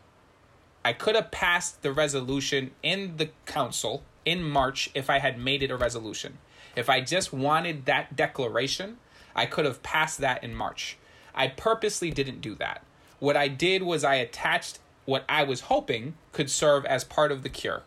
I 0.84 0.92
could 0.92 1.14
have 1.14 1.30
passed 1.30 1.82
the 1.82 1.92
resolution 1.92 2.72
in 2.82 3.16
the 3.16 3.30
council 3.46 4.02
in 4.24 4.42
March 4.42 4.90
if 4.94 5.10
I 5.10 5.18
had 5.18 5.38
made 5.38 5.62
it 5.62 5.70
a 5.70 5.76
resolution. 5.76 6.38
If 6.76 6.88
I 6.88 7.00
just 7.00 7.32
wanted 7.32 7.84
that 7.86 8.16
declaration, 8.16 8.98
I 9.34 9.46
could 9.46 9.64
have 9.64 9.82
passed 9.82 10.18
that 10.18 10.42
in 10.42 10.54
March. 10.54 10.96
I 11.34 11.48
purposely 11.48 12.10
didn't 12.10 12.40
do 12.40 12.54
that. 12.56 12.84
What 13.18 13.36
I 13.36 13.48
did 13.48 13.82
was 13.82 14.04
I 14.04 14.16
attached 14.16 14.78
what 15.04 15.24
I 15.28 15.42
was 15.44 15.62
hoping 15.62 16.14
could 16.32 16.50
serve 16.50 16.84
as 16.84 17.04
part 17.04 17.32
of 17.32 17.42
the 17.42 17.48
cure. 17.48 17.82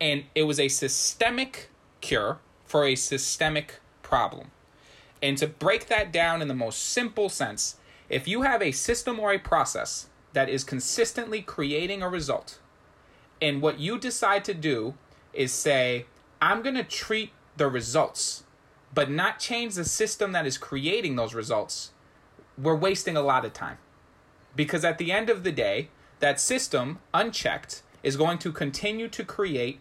And 0.00 0.24
it 0.34 0.44
was 0.44 0.60
a 0.60 0.68
systemic 0.68 1.70
cure 2.00 2.38
for 2.64 2.84
a 2.84 2.94
systemic 2.94 3.80
problem. 4.02 4.50
And 5.22 5.36
to 5.38 5.46
break 5.46 5.88
that 5.88 6.12
down 6.12 6.42
in 6.42 6.48
the 6.48 6.54
most 6.54 6.78
simple 6.80 7.28
sense, 7.28 7.76
if 8.08 8.28
you 8.28 8.42
have 8.42 8.62
a 8.62 8.72
system 8.72 9.18
or 9.18 9.32
a 9.32 9.38
process 9.38 10.08
that 10.32 10.48
is 10.48 10.62
consistently 10.64 11.42
creating 11.42 12.02
a 12.02 12.08
result, 12.08 12.58
and 13.40 13.60
what 13.60 13.80
you 13.80 13.98
decide 13.98 14.44
to 14.44 14.54
do 14.54 14.94
is 15.32 15.52
say, 15.52 16.06
I'm 16.40 16.62
going 16.62 16.74
to 16.74 16.84
treat 16.84 17.32
the 17.56 17.68
results, 17.68 18.44
but 18.94 19.10
not 19.10 19.38
change 19.38 19.74
the 19.74 19.84
system 19.84 20.32
that 20.32 20.46
is 20.46 20.58
creating 20.58 21.16
those 21.16 21.34
results, 21.34 21.92
we're 22.56 22.74
wasting 22.74 23.16
a 23.16 23.22
lot 23.22 23.44
of 23.44 23.52
time. 23.52 23.78
Because 24.56 24.84
at 24.84 24.98
the 24.98 25.12
end 25.12 25.30
of 25.30 25.44
the 25.44 25.52
day, 25.52 25.88
that 26.20 26.40
system, 26.40 26.98
unchecked, 27.14 27.82
is 28.02 28.16
going 28.16 28.38
to 28.38 28.52
continue 28.52 29.08
to 29.08 29.24
create 29.24 29.80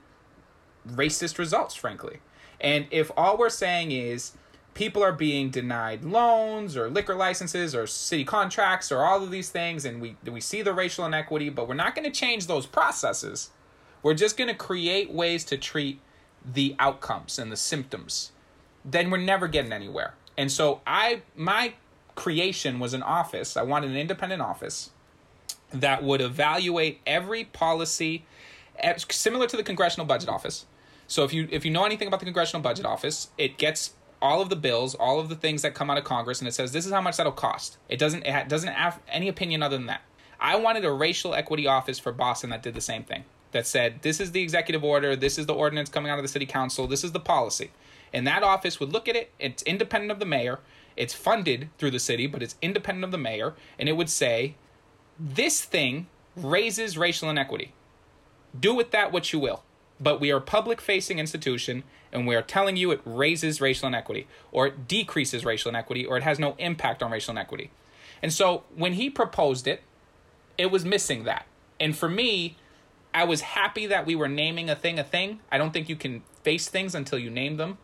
racist 0.87 1.37
results, 1.37 1.75
frankly. 1.75 2.19
And 2.59 2.87
if 2.91 3.11
all 3.15 3.37
we're 3.37 3.49
saying 3.49 3.91
is 3.91 4.33
people 4.73 5.03
are 5.03 5.11
being 5.11 5.49
denied 5.49 6.03
loans 6.03 6.77
or 6.77 6.89
liquor 6.89 7.15
licenses 7.15 7.73
or 7.73 7.87
city 7.87 8.23
contracts 8.23 8.91
or 8.91 9.03
all 9.03 9.23
of 9.23 9.31
these 9.31 9.49
things, 9.49 9.85
and 9.85 10.01
we, 10.01 10.15
we 10.31 10.41
see 10.41 10.61
the 10.61 10.73
racial 10.73 11.05
inequity, 11.05 11.49
but 11.49 11.67
we're 11.67 11.73
not 11.73 11.95
going 11.95 12.05
to 12.05 12.19
change 12.19 12.47
those 12.47 12.65
processes, 12.65 13.51
we're 14.03 14.13
just 14.13 14.37
going 14.37 14.49
to 14.49 14.55
create 14.55 15.11
ways 15.11 15.43
to 15.45 15.57
treat 15.57 15.99
the 16.45 16.75
outcomes 16.79 17.39
and 17.39 17.51
the 17.51 17.57
symptoms, 17.57 18.31
then 18.85 19.09
we're 19.09 19.17
never 19.17 19.47
getting 19.47 19.73
anywhere. 19.73 20.13
And 20.37 20.51
so 20.51 20.81
I 20.85 21.21
my 21.35 21.73
creation 22.15 22.79
was 22.79 22.93
an 22.93 23.03
office. 23.03 23.57
I 23.57 23.63
wanted 23.63 23.91
an 23.91 23.97
independent 23.97 24.41
office 24.41 24.91
that 25.71 26.03
would 26.03 26.21
evaluate 26.21 27.01
every 27.05 27.43
policy 27.43 28.25
eh, 28.79 28.95
similar 29.09 29.47
to 29.47 29.57
the 29.57 29.63
congressional 29.63 30.05
budget 30.05 30.29
office. 30.29 30.65
So 31.07 31.23
if 31.23 31.33
you 31.33 31.47
if 31.51 31.65
you 31.65 31.71
know 31.71 31.85
anything 31.85 32.07
about 32.07 32.19
the 32.19 32.25
congressional 32.25 32.61
budget 32.61 32.85
office, 32.85 33.29
it 33.37 33.57
gets 33.57 33.93
all 34.21 34.41
of 34.41 34.49
the 34.49 34.55
bills, 34.55 34.95
all 34.95 35.19
of 35.19 35.29
the 35.29 35.35
things 35.35 35.61
that 35.61 35.73
come 35.73 35.89
out 35.89 35.97
of 35.97 36.03
Congress, 36.03 36.39
and 36.39 36.47
it 36.47 36.53
says 36.53 36.71
this 36.71 36.85
is 36.85 36.91
how 36.91 37.01
much 37.01 37.17
that'll 37.17 37.31
cost. 37.31 37.77
It 37.89 37.97
doesn't 37.97 38.25
it 38.25 38.49
doesn't 38.49 38.73
have 38.73 38.99
any 39.07 39.27
opinion 39.27 39.63
other 39.63 39.77
than 39.77 39.87
that. 39.87 40.01
I 40.39 40.55
wanted 40.57 40.85
a 40.85 40.91
racial 40.91 41.33
equity 41.33 41.65
office 41.65 41.97
for 41.97 42.11
Boston 42.11 42.51
that 42.51 42.61
did 42.61 42.75
the 42.75 42.81
same 42.81 43.03
thing. 43.03 43.23
That 43.53 43.65
said, 43.65 44.01
this 44.01 44.19
is 44.19 44.33
the 44.33 44.41
executive 44.41 44.83
order, 44.83 45.15
this 45.15 45.37
is 45.37 45.45
the 45.45 45.53
ordinance 45.53 45.89
coming 45.89 46.11
out 46.11 46.19
of 46.19 46.23
the 46.23 46.29
city 46.29 46.45
council, 46.45 46.85
this 46.85 47.03
is 47.03 47.13
the 47.13 47.19
policy. 47.19 47.71
And 48.13 48.27
that 48.27 48.43
office 48.43 48.79
would 48.79 48.91
look 48.91 49.07
at 49.07 49.15
it, 49.15 49.31
it's 49.39 49.63
independent 49.63 50.11
of 50.11 50.19
the 50.19 50.25
mayor, 50.25 50.59
it's 50.97 51.13
funded 51.13 51.69
through 51.77 51.91
the 51.91 51.99
city, 51.99 52.27
but 52.27 52.43
it's 52.43 52.55
independent 52.61 53.05
of 53.05 53.11
the 53.11 53.17
mayor, 53.17 53.53
and 53.79 53.87
it 53.87 53.93
would 53.93 54.09
say, 54.09 54.55
this 55.19 55.63
thing 55.63 56.07
raises 56.35 56.97
racial 56.97 57.29
inequity. 57.29 57.73
Do 58.59 58.73
with 58.73 58.91
that 58.91 59.11
what 59.11 59.31
you 59.31 59.39
will. 59.39 59.63
But 59.99 60.19
we 60.19 60.31
are 60.31 60.37
a 60.37 60.41
public 60.41 60.79
facing 60.79 61.17
institution, 61.17 61.83
and 62.11 62.27
we 62.27 62.35
are 62.35 62.41
telling 62.41 62.77
you 62.77 62.91
it 62.91 63.01
raises 63.05 63.61
racial 63.61 63.87
inequity, 63.87 64.27
or 64.51 64.67
it 64.67 64.87
decreases 64.87 65.45
racial 65.45 65.69
inequity, 65.69 66.05
or 66.05 66.17
it 66.17 66.23
has 66.23 66.37
no 66.37 66.55
impact 66.59 67.01
on 67.01 67.11
racial 67.11 67.31
inequity. 67.31 67.71
And 68.21 68.31
so 68.31 68.63
when 68.75 68.93
he 68.93 69.09
proposed 69.09 69.67
it, 69.67 69.81
it 70.57 70.71
was 70.71 70.85
missing 70.85 71.23
that. 71.23 71.45
And 71.79 71.95
for 71.95 72.09
me, 72.09 72.57
I 73.17 73.23
was 73.23 73.41
happy 73.41 73.87
that 73.87 74.05
we 74.05 74.15
were 74.15 74.27
naming 74.27 74.69
a 74.69 74.75
thing 74.75 74.99
a 74.99 75.03
thing. 75.03 75.39
I 75.51 75.57
don't 75.57 75.71
think 75.71 75.89
you 75.89 75.95
can 75.95 76.23
face 76.43 76.67
things 76.67 76.95
until 76.95 77.19
you 77.19 77.29
name 77.29 77.57
them 77.57 77.77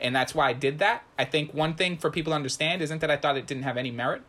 and 0.00 0.14
that's 0.14 0.34
why 0.34 0.48
I 0.48 0.52
did 0.52 0.78
that. 0.78 1.04
I 1.18 1.24
think 1.24 1.54
one 1.54 1.74
thing 1.74 1.96
for 1.96 2.10
people 2.10 2.32
to 2.32 2.34
understand 2.36 2.82
isn't 2.82 3.00
that 3.00 3.10
I 3.10 3.16
thought 3.16 3.36
it 3.36 3.46
didn't 3.46 3.62
have 3.64 3.76
any 3.76 3.90
merit. 3.90 4.22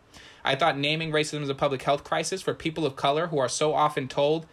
I 0.44 0.56
thought 0.56 0.78
naming 0.78 1.12
racism 1.12 1.42
as 1.42 1.50
a 1.50 1.56
public 1.56 1.84
health 1.84 2.04
crisis 2.04 2.42
for 2.42 2.54
people 2.54 2.86
of 2.86 2.96
color 2.96 3.28
who 3.28 3.38
are 3.38 3.50
so 3.50 3.74
often 3.74 4.08
told, 4.08 4.46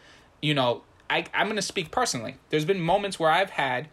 you 0.42 0.54
know, 0.54 0.82
I, 1.08 1.26
I'm 1.32 1.46
going 1.46 1.56
to 1.56 1.62
speak 1.62 1.90
personally. 1.90 2.36
There's 2.50 2.64
been 2.64 2.80
moments 2.80 3.18
where 3.20 3.30
I've 3.30 3.50
had 3.50 3.88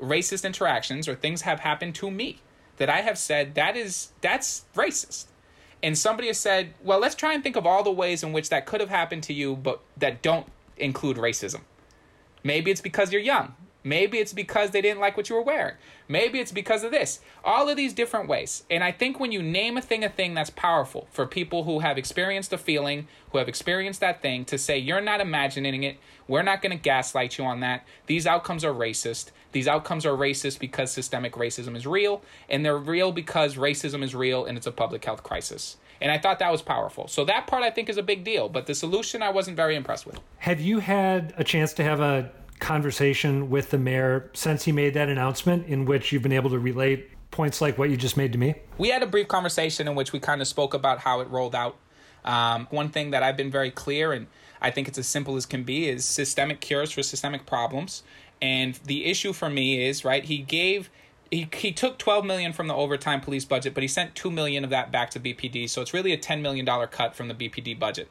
racist 0.00 0.44
interactions 0.44 1.06
or 1.06 1.14
things 1.14 1.42
have 1.42 1.60
happened 1.60 1.94
to 1.96 2.10
me 2.10 2.40
that 2.78 2.90
I 2.90 3.02
have 3.02 3.18
said 3.18 3.54
that 3.54 3.76
is 3.76 4.10
that's 4.20 4.64
racist. 4.74 5.26
And 5.82 5.96
somebody 5.96 6.28
has 6.28 6.38
said, 6.38 6.74
well, 6.82 6.98
let's 6.98 7.14
try 7.14 7.34
and 7.34 7.42
think 7.42 7.56
of 7.56 7.66
all 7.66 7.82
the 7.82 7.92
ways 7.92 8.22
in 8.22 8.32
which 8.32 8.48
that 8.48 8.64
could 8.64 8.80
have 8.80 8.88
happened 8.88 9.22
to 9.24 9.34
you, 9.34 9.54
but 9.54 9.80
that 9.98 10.22
don't 10.22 10.46
include 10.76 11.16
racism. 11.16 11.60
Maybe 12.42 12.70
it's 12.70 12.80
because 12.80 13.12
you're 13.12 13.22
young 13.22 13.54
Maybe 13.86 14.18
it's 14.18 14.32
because 14.32 14.70
they 14.70 14.80
didn't 14.80 15.00
like 15.00 15.14
what 15.14 15.28
you 15.28 15.36
were 15.36 15.42
wearing. 15.42 15.74
Maybe 16.08 16.40
it's 16.40 16.52
because 16.52 16.84
of 16.84 16.90
this. 16.90 17.20
All 17.44 17.68
of 17.68 17.76
these 17.76 17.92
different 17.92 18.30
ways. 18.30 18.64
And 18.70 18.82
I 18.82 18.90
think 18.90 19.20
when 19.20 19.30
you 19.30 19.42
name 19.42 19.76
a 19.76 19.82
thing 19.82 20.02
a 20.02 20.08
thing 20.08 20.32
that's 20.32 20.48
powerful 20.48 21.06
for 21.10 21.26
people 21.26 21.64
who 21.64 21.80
have 21.80 21.98
experienced 21.98 22.50
a 22.54 22.58
feeling, 22.58 23.08
who 23.30 23.38
have 23.38 23.48
experienced 23.48 24.00
that 24.00 24.22
thing, 24.22 24.46
to 24.46 24.56
say, 24.56 24.78
you're 24.78 25.02
not 25.02 25.20
imagining 25.20 25.82
it. 25.82 25.98
We're 26.26 26.42
not 26.42 26.62
going 26.62 26.76
to 26.76 26.82
gaslight 26.82 27.36
you 27.36 27.44
on 27.44 27.60
that. 27.60 27.86
These 28.06 28.26
outcomes 28.26 28.64
are 28.64 28.72
racist. 28.72 29.30
These 29.52 29.68
outcomes 29.68 30.06
are 30.06 30.16
racist 30.16 30.60
because 30.60 30.90
systemic 30.90 31.34
racism 31.34 31.76
is 31.76 31.86
real. 31.86 32.22
And 32.48 32.64
they're 32.64 32.78
real 32.78 33.12
because 33.12 33.56
racism 33.56 34.02
is 34.02 34.14
real 34.14 34.46
and 34.46 34.56
it's 34.56 34.66
a 34.66 34.72
public 34.72 35.04
health 35.04 35.22
crisis. 35.22 35.76
And 36.00 36.10
I 36.10 36.18
thought 36.18 36.38
that 36.40 36.52
was 36.52 36.62
powerful. 36.62 37.08
So 37.08 37.24
that 37.24 37.46
part 37.46 37.62
I 37.62 37.70
think 37.70 37.88
is 37.88 37.96
a 37.96 38.02
big 38.02 38.24
deal. 38.24 38.48
But 38.48 38.66
the 38.66 38.74
solution 38.74 39.22
I 39.22 39.30
wasn't 39.30 39.56
very 39.56 39.76
impressed 39.76 40.06
with. 40.06 40.20
Have 40.38 40.60
you 40.60 40.80
had 40.80 41.34
a 41.36 41.44
chance 41.44 41.72
to 41.74 41.84
have 41.84 42.00
a 42.00 42.30
conversation 42.60 43.50
with 43.50 43.70
the 43.70 43.78
mayor 43.78 44.30
since 44.34 44.64
he 44.64 44.72
made 44.72 44.94
that 44.94 45.08
announcement 45.08 45.66
in 45.66 45.84
which 45.84 46.12
you've 46.12 46.22
been 46.22 46.32
able 46.32 46.50
to 46.50 46.58
relate 46.58 47.10
points 47.30 47.60
like 47.60 47.76
what 47.76 47.90
you 47.90 47.96
just 47.96 48.16
made 48.16 48.32
to 48.32 48.38
me? 48.38 48.54
We 48.78 48.88
had 48.88 49.02
a 49.02 49.06
brief 49.06 49.28
conversation 49.28 49.88
in 49.88 49.94
which 49.94 50.12
we 50.12 50.20
kind 50.20 50.40
of 50.40 50.48
spoke 50.48 50.72
about 50.72 51.00
how 51.00 51.20
it 51.20 51.28
rolled 51.28 51.54
out. 51.54 51.76
Um, 52.24 52.66
one 52.70 52.88
thing 52.88 53.10
that 53.10 53.22
I've 53.22 53.36
been 53.36 53.50
very 53.50 53.70
clear, 53.70 54.12
and 54.12 54.28
I 54.62 54.70
think 54.70 54.88
it's 54.88 54.98
as 54.98 55.06
simple 55.06 55.36
as 55.36 55.44
can 55.44 55.62
be, 55.62 55.88
is 55.88 56.04
systemic 56.04 56.60
cures 56.60 56.90
for 56.90 57.02
systemic 57.02 57.44
problems. 57.44 58.02
And 58.40 58.74
the 58.84 59.06
issue 59.06 59.32
for 59.32 59.50
me 59.50 59.86
is 59.86 60.04
right. 60.04 60.24
He 60.24 60.38
gave 60.38 60.90
he, 61.42 61.72
took 61.72 61.98
12 61.98 62.24
million 62.24 62.52
from 62.52 62.68
the 62.68 62.74
overtime 62.74 63.20
police 63.20 63.44
budget 63.44 63.74
but 63.74 63.82
he 63.82 63.88
sent 63.88 64.14
2 64.14 64.30
million 64.30 64.62
of 64.62 64.70
that 64.70 64.92
back 64.92 65.10
to 65.10 65.18
bpd 65.18 65.68
so 65.68 65.80
it's 65.80 65.94
really 65.94 66.12
a 66.12 66.16
10 66.16 66.42
million 66.42 66.64
dollar 66.64 66.86
cut 66.86 67.14
from 67.14 67.28
the 67.28 67.34
bpd 67.34 67.78
budget 67.78 68.08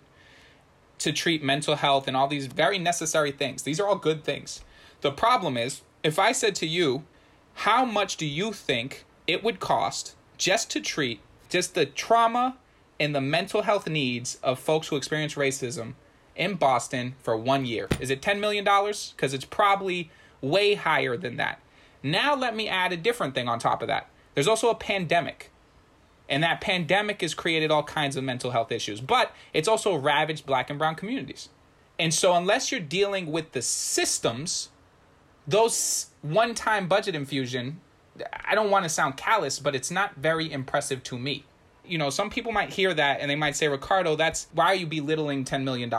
to 1.03 1.12
treat 1.12 1.44
mental 1.44 1.75
health 1.75 2.08
and 2.08 2.15
all 2.15 2.27
these 2.27 2.48
very 2.48 2.80
necessary 2.80 3.32
things. 3.32 3.63
These 3.63 3.80
are 3.80 3.88
all 3.88 3.98
good 3.98 4.24
things. 4.24 4.62
The 5.01 5.12
problem 5.12 5.58
is, 5.58 5.82
if 6.01 6.18
I 6.18 6.32
said 6.32 6.56
to 6.56 6.65
you, 6.65 7.03
how 7.56 7.84
much 7.84 8.15
do 8.15 8.25
you 8.25 8.53
think 8.53 9.03
it 9.27 9.44
would 9.44 9.60
cost 9.60 10.15
just 10.38 10.70
to 10.72 10.80
treat 10.80 11.20
just 11.50 11.75
the 11.75 11.86
trauma 11.86 12.58
and 13.00 13.13
the 13.13 13.22
mental 13.22 13.63
health 13.63 13.88
needs 13.88 14.39
of 14.42 14.60
folks 14.60 14.88
who 14.88 14.96
experience 14.96 15.36
racism 15.36 15.94
in 16.38 16.56
Boston 16.56 17.15
for 17.22 17.36
one 17.36 17.65
year? 17.65 17.89
Is 18.00 18.10
it 18.10 18.22
$10 18.22 18.39
million? 18.39 18.63
Because 18.63 19.34
it's 19.34 19.46
probably 19.46 20.10
way 20.42 20.75
higher 20.75 21.18
than 21.18 21.36
that. 21.36 21.60
Now, 22.03 22.36
let 22.36 22.55
me 22.55 22.67
add 22.67 22.91
a 22.91 22.98
different 22.98 23.33
thing 23.33 23.48
on 23.48 23.60
top 23.60 23.81
of 23.81 23.88
that. 23.88 24.10
There's 24.36 24.48
also 24.48 24.69
a 24.69 24.75
pandemic. 24.75 25.50
And 26.29 26.43
that 26.43 26.62
pandemic 26.62 27.22
has 27.22 27.33
created 27.33 27.72
all 27.72 27.83
kinds 27.83 28.15
of 28.15 28.24
mental 28.24 28.51
health 28.51 28.72
issues, 28.72 29.01
but 29.01 29.31
it's 29.53 29.67
also 29.67 29.95
ravaged 29.95 30.45
black 30.45 30.69
and 30.69 30.77
brown 30.77 30.95
communities. 30.95 31.50
And 32.00 32.13
so, 32.13 32.33
unless 32.33 32.72
you're 32.72 32.81
dealing 32.81 33.31
with 33.31 33.51
the 33.51 33.62
systems, 33.62 34.69
those 35.48 36.07
one 36.22 36.55
time 36.55 36.88
budget 36.88 37.15
infusion, 37.15 37.81
I 38.45 38.55
don't 38.55 38.69
want 38.69 38.83
to 38.83 38.89
sound 38.89 39.17
callous, 39.17 39.60
but 39.60 39.75
it's 39.75 39.91
not 39.91 40.15
very 40.15 40.51
impressive 40.51 41.03
to 41.03 41.19
me. 41.19 41.45
You 41.86 41.98
know, 41.98 42.10
some 42.10 42.29
people 42.29 42.51
might 42.51 42.72
hear 42.72 42.93
that 42.93 43.19
and 43.19 43.29
they 43.29 43.36
might 43.36 43.55
say, 43.55 43.67
Ricardo, 43.67 44.15
that's 44.15 44.48
why 44.53 44.67
are 44.67 44.75
you 44.75 44.88
belittling 44.88 45.43
$10 45.43 45.63
million? 45.63 45.93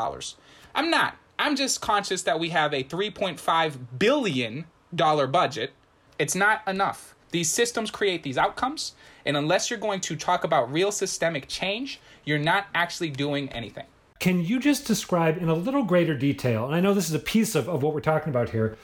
I'm 0.74 0.90
not. 0.90 1.16
I'm 1.38 1.56
just 1.56 1.80
conscious 1.80 2.22
that 2.22 2.40
we 2.40 2.50
have 2.50 2.72
a 2.72 2.82
$3.5 2.82 3.76
billion 3.98 4.64
budget. 4.94 5.72
It's 6.18 6.34
not 6.34 6.62
enough. 6.66 7.14
These 7.30 7.50
systems 7.50 7.90
create 7.90 8.22
these 8.22 8.38
outcomes. 8.38 8.92
And 9.26 9.36
unless 9.36 9.70
you're 9.70 9.78
going 9.78 10.00
to 10.02 10.16
talk 10.16 10.44
about 10.44 10.72
real 10.72 10.92
systemic 10.92 11.48
change, 11.48 12.00
you're 12.24 12.38
not 12.38 12.66
actually 12.74 13.10
doing 13.10 13.48
anything. 13.50 13.86
Can 14.20 14.44
you 14.44 14.60
just 14.60 14.86
describe 14.86 15.38
in 15.38 15.48
a 15.48 15.54
little 15.54 15.82
greater 15.82 16.16
detail, 16.16 16.66
and 16.66 16.74
I 16.74 16.80
know 16.80 16.94
this 16.94 17.08
is 17.08 17.14
a 17.14 17.18
piece 17.18 17.54
of, 17.54 17.68
of 17.68 17.82
what 17.82 17.92
we're 17.92 18.00
talking 18.00 18.30
about 18.30 18.50
here, 18.50 18.78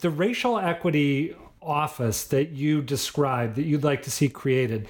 the 0.00 0.10
racial 0.10 0.58
equity 0.58 1.34
office 1.62 2.24
that 2.24 2.50
you 2.50 2.82
described 2.82 3.56
that 3.56 3.62
you'd 3.62 3.84
like 3.84 4.02
to 4.02 4.10
see 4.10 4.28
created? 4.28 4.88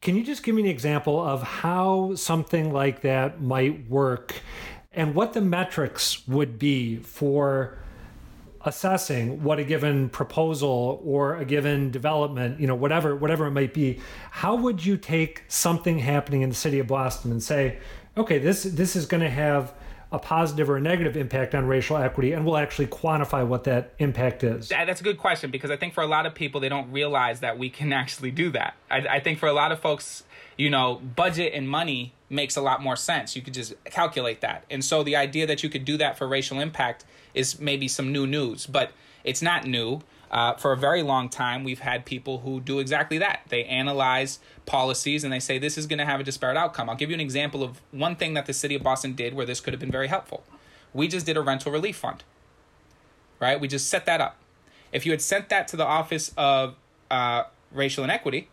Can 0.00 0.16
you 0.16 0.22
just 0.22 0.42
give 0.42 0.54
me 0.54 0.62
an 0.62 0.68
example 0.68 1.20
of 1.20 1.42
how 1.42 2.14
something 2.14 2.72
like 2.72 3.02
that 3.02 3.40
might 3.40 3.88
work 3.88 4.34
and 4.92 5.14
what 5.14 5.32
the 5.32 5.40
metrics 5.40 6.26
would 6.28 6.58
be 6.58 6.96
for 6.96 7.78
assessing 8.64 9.42
what 9.42 9.58
a 9.58 9.64
given 9.64 10.08
proposal 10.08 11.00
or 11.04 11.36
a 11.36 11.44
given 11.44 11.90
development, 11.90 12.60
you 12.60 12.66
know, 12.66 12.74
whatever 12.74 13.14
whatever 13.14 13.46
it 13.46 13.52
might 13.52 13.74
be, 13.74 14.00
how 14.30 14.56
would 14.56 14.84
you 14.84 14.96
take 14.96 15.44
something 15.48 15.98
happening 15.98 16.42
in 16.42 16.48
the 16.48 16.54
city 16.54 16.78
of 16.78 16.86
Boston 16.86 17.30
and 17.30 17.42
say, 17.42 17.78
okay, 18.16 18.38
this 18.38 18.64
this 18.64 18.96
is 18.96 19.06
going 19.06 19.22
to 19.22 19.30
have 19.30 19.74
a 20.14 20.18
positive 20.18 20.70
or 20.70 20.76
a 20.76 20.80
negative 20.80 21.16
impact 21.16 21.54
on 21.54 21.66
racial 21.66 21.96
equity, 21.96 22.32
and 22.32 22.46
we'll 22.46 22.56
actually 22.56 22.86
quantify 22.86 23.46
what 23.46 23.64
that 23.64 23.94
impact 23.98 24.44
is? 24.44 24.68
That's 24.68 25.00
a 25.00 25.04
good 25.04 25.18
question 25.18 25.50
because 25.50 25.70
I 25.70 25.76
think 25.76 25.92
for 25.92 26.02
a 26.02 26.06
lot 26.06 26.24
of 26.24 26.34
people, 26.34 26.60
they 26.60 26.68
don't 26.68 26.90
realize 26.92 27.40
that 27.40 27.58
we 27.58 27.68
can 27.68 27.92
actually 27.92 28.30
do 28.30 28.50
that. 28.50 28.74
I, 28.90 28.98
I 28.98 29.20
think 29.20 29.40
for 29.40 29.48
a 29.48 29.52
lot 29.52 29.72
of 29.72 29.80
folks, 29.80 30.22
you 30.56 30.70
know, 30.70 31.00
budget 31.16 31.52
and 31.52 31.68
money 31.68 32.12
makes 32.30 32.56
a 32.56 32.60
lot 32.60 32.80
more 32.80 32.96
sense. 32.96 33.34
You 33.34 33.42
could 33.42 33.54
just 33.54 33.74
calculate 33.84 34.40
that. 34.40 34.64
And 34.70 34.84
so 34.84 35.02
the 35.02 35.16
idea 35.16 35.46
that 35.48 35.62
you 35.62 35.68
could 35.68 35.84
do 35.84 35.96
that 35.96 36.16
for 36.16 36.28
racial 36.28 36.60
impact 36.60 37.04
is 37.34 37.60
maybe 37.60 37.88
some 37.88 38.12
new 38.12 38.26
news, 38.26 38.66
but 38.66 38.92
it's 39.22 39.42
not 39.42 39.66
new. 39.66 40.00
Uh, 40.30 40.54
for 40.54 40.72
a 40.72 40.76
very 40.76 41.02
long 41.02 41.28
time, 41.28 41.62
we've 41.62 41.80
had 41.80 42.04
people 42.04 42.38
who 42.38 42.60
do 42.60 42.80
exactly 42.80 43.18
that. 43.18 43.42
They 43.50 43.64
analyze 43.64 44.40
policies 44.66 45.22
and 45.22 45.32
they 45.32 45.38
say 45.38 45.58
this 45.58 45.78
is 45.78 45.86
going 45.86 46.00
to 46.00 46.04
have 46.04 46.18
a 46.18 46.24
disparate 46.24 46.56
outcome. 46.56 46.90
I'll 46.90 46.96
give 46.96 47.10
you 47.10 47.14
an 47.14 47.20
example 47.20 47.62
of 47.62 47.80
one 47.92 48.16
thing 48.16 48.34
that 48.34 48.46
the 48.46 48.52
city 48.52 48.74
of 48.74 48.82
Boston 48.82 49.12
did 49.12 49.34
where 49.34 49.46
this 49.46 49.60
could 49.60 49.72
have 49.72 49.80
been 49.80 49.92
very 49.92 50.08
helpful. 50.08 50.42
We 50.92 51.06
just 51.06 51.26
did 51.26 51.36
a 51.36 51.40
rental 51.40 51.70
relief 51.70 51.96
fund, 51.96 52.24
right? 53.38 53.60
We 53.60 53.68
just 53.68 53.88
set 53.88 54.06
that 54.06 54.20
up. 54.20 54.36
If 54.92 55.06
you 55.06 55.12
had 55.12 55.22
sent 55.22 55.48
that 55.50 55.68
to 55.68 55.76
the 55.76 55.86
Office 55.86 56.32
of 56.36 56.74
uh, 57.10 57.44
Racial 57.72 58.02
Inequity, 58.02 58.48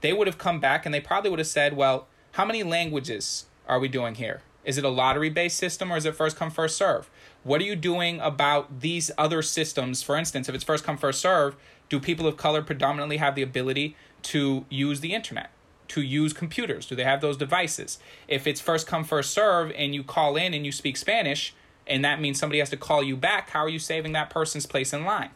they 0.00 0.12
would 0.12 0.26
have 0.26 0.38
come 0.38 0.60
back 0.60 0.86
and 0.86 0.94
they 0.94 1.00
probably 1.00 1.30
would 1.30 1.38
have 1.38 1.48
said, 1.48 1.76
well, 1.76 2.06
how 2.32 2.44
many 2.44 2.62
languages 2.62 3.46
are 3.66 3.78
we 3.78 3.88
doing 3.88 4.14
here? 4.14 4.42
Is 4.66 4.76
it 4.76 4.84
a 4.84 4.88
lottery 4.90 5.30
based 5.30 5.56
system 5.56 5.92
or 5.92 5.96
is 5.96 6.04
it 6.04 6.16
first 6.16 6.36
come, 6.36 6.50
first 6.50 6.76
serve? 6.76 7.08
What 7.44 7.60
are 7.60 7.64
you 7.64 7.76
doing 7.76 8.20
about 8.20 8.80
these 8.80 9.12
other 9.16 9.40
systems? 9.40 10.02
For 10.02 10.16
instance, 10.16 10.48
if 10.48 10.54
it's 10.54 10.64
first 10.64 10.82
come, 10.82 10.98
first 10.98 11.20
serve, 11.20 11.56
do 11.88 12.00
people 12.00 12.26
of 12.26 12.36
color 12.36 12.62
predominantly 12.62 13.18
have 13.18 13.36
the 13.36 13.42
ability 13.42 13.96
to 14.22 14.66
use 14.68 15.00
the 15.00 15.14
internet? 15.14 15.50
To 15.88 16.02
use 16.02 16.32
computers? 16.32 16.84
Do 16.86 16.96
they 16.96 17.04
have 17.04 17.20
those 17.20 17.36
devices? 17.36 18.00
If 18.26 18.48
it's 18.48 18.60
first 18.60 18.88
come, 18.88 19.04
first 19.04 19.30
serve, 19.30 19.70
and 19.76 19.94
you 19.94 20.02
call 20.02 20.36
in 20.36 20.52
and 20.52 20.66
you 20.66 20.72
speak 20.72 20.96
Spanish, 20.96 21.54
and 21.86 22.04
that 22.04 22.20
means 22.20 22.40
somebody 22.40 22.58
has 22.58 22.70
to 22.70 22.76
call 22.76 23.04
you 23.04 23.16
back, 23.16 23.50
how 23.50 23.60
are 23.60 23.68
you 23.68 23.78
saving 23.78 24.10
that 24.12 24.30
person's 24.30 24.66
place 24.66 24.92
in 24.92 25.04
line? 25.04 25.30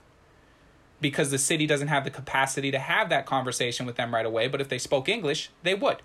Because 1.00 1.30
the 1.30 1.38
city 1.38 1.68
doesn't 1.68 1.86
have 1.86 2.02
the 2.02 2.10
capacity 2.10 2.72
to 2.72 2.80
have 2.80 3.08
that 3.10 3.26
conversation 3.26 3.86
with 3.86 3.94
them 3.94 4.12
right 4.12 4.26
away, 4.26 4.48
but 4.48 4.60
if 4.60 4.68
they 4.68 4.78
spoke 4.78 5.08
English, 5.08 5.50
they 5.62 5.76
would. 5.76 6.02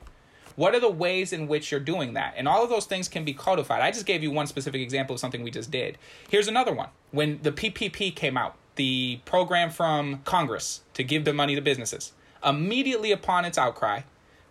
What 0.55 0.73
are 0.73 0.79
the 0.79 0.89
ways 0.89 1.33
in 1.33 1.47
which 1.47 1.71
you're 1.71 1.79
doing 1.79 2.13
that? 2.13 2.33
And 2.37 2.47
all 2.47 2.63
of 2.63 2.69
those 2.69 2.85
things 2.85 3.07
can 3.07 3.25
be 3.25 3.33
codified. 3.33 3.81
I 3.81 3.91
just 3.91 4.05
gave 4.05 4.23
you 4.23 4.31
one 4.31 4.47
specific 4.47 4.81
example 4.81 5.13
of 5.13 5.19
something 5.19 5.43
we 5.43 5.51
just 5.51 5.69
did. 5.69 5.97
Here's 6.29 6.47
another 6.47 6.73
one. 6.73 6.89
When 7.11 7.39
the 7.43 7.51
PPP 7.51 8.15
came 8.15 8.37
out, 8.37 8.55
the 8.75 9.19
program 9.25 9.69
from 9.69 10.21
Congress 10.23 10.81
to 10.93 11.03
give 11.03 11.25
the 11.25 11.33
money 11.33 11.55
to 11.55 11.61
businesses, 11.61 12.13
immediately 12.43 13.11
upon 13.11 13.45
its 13.45 13.57
outcry, 13.57 14.01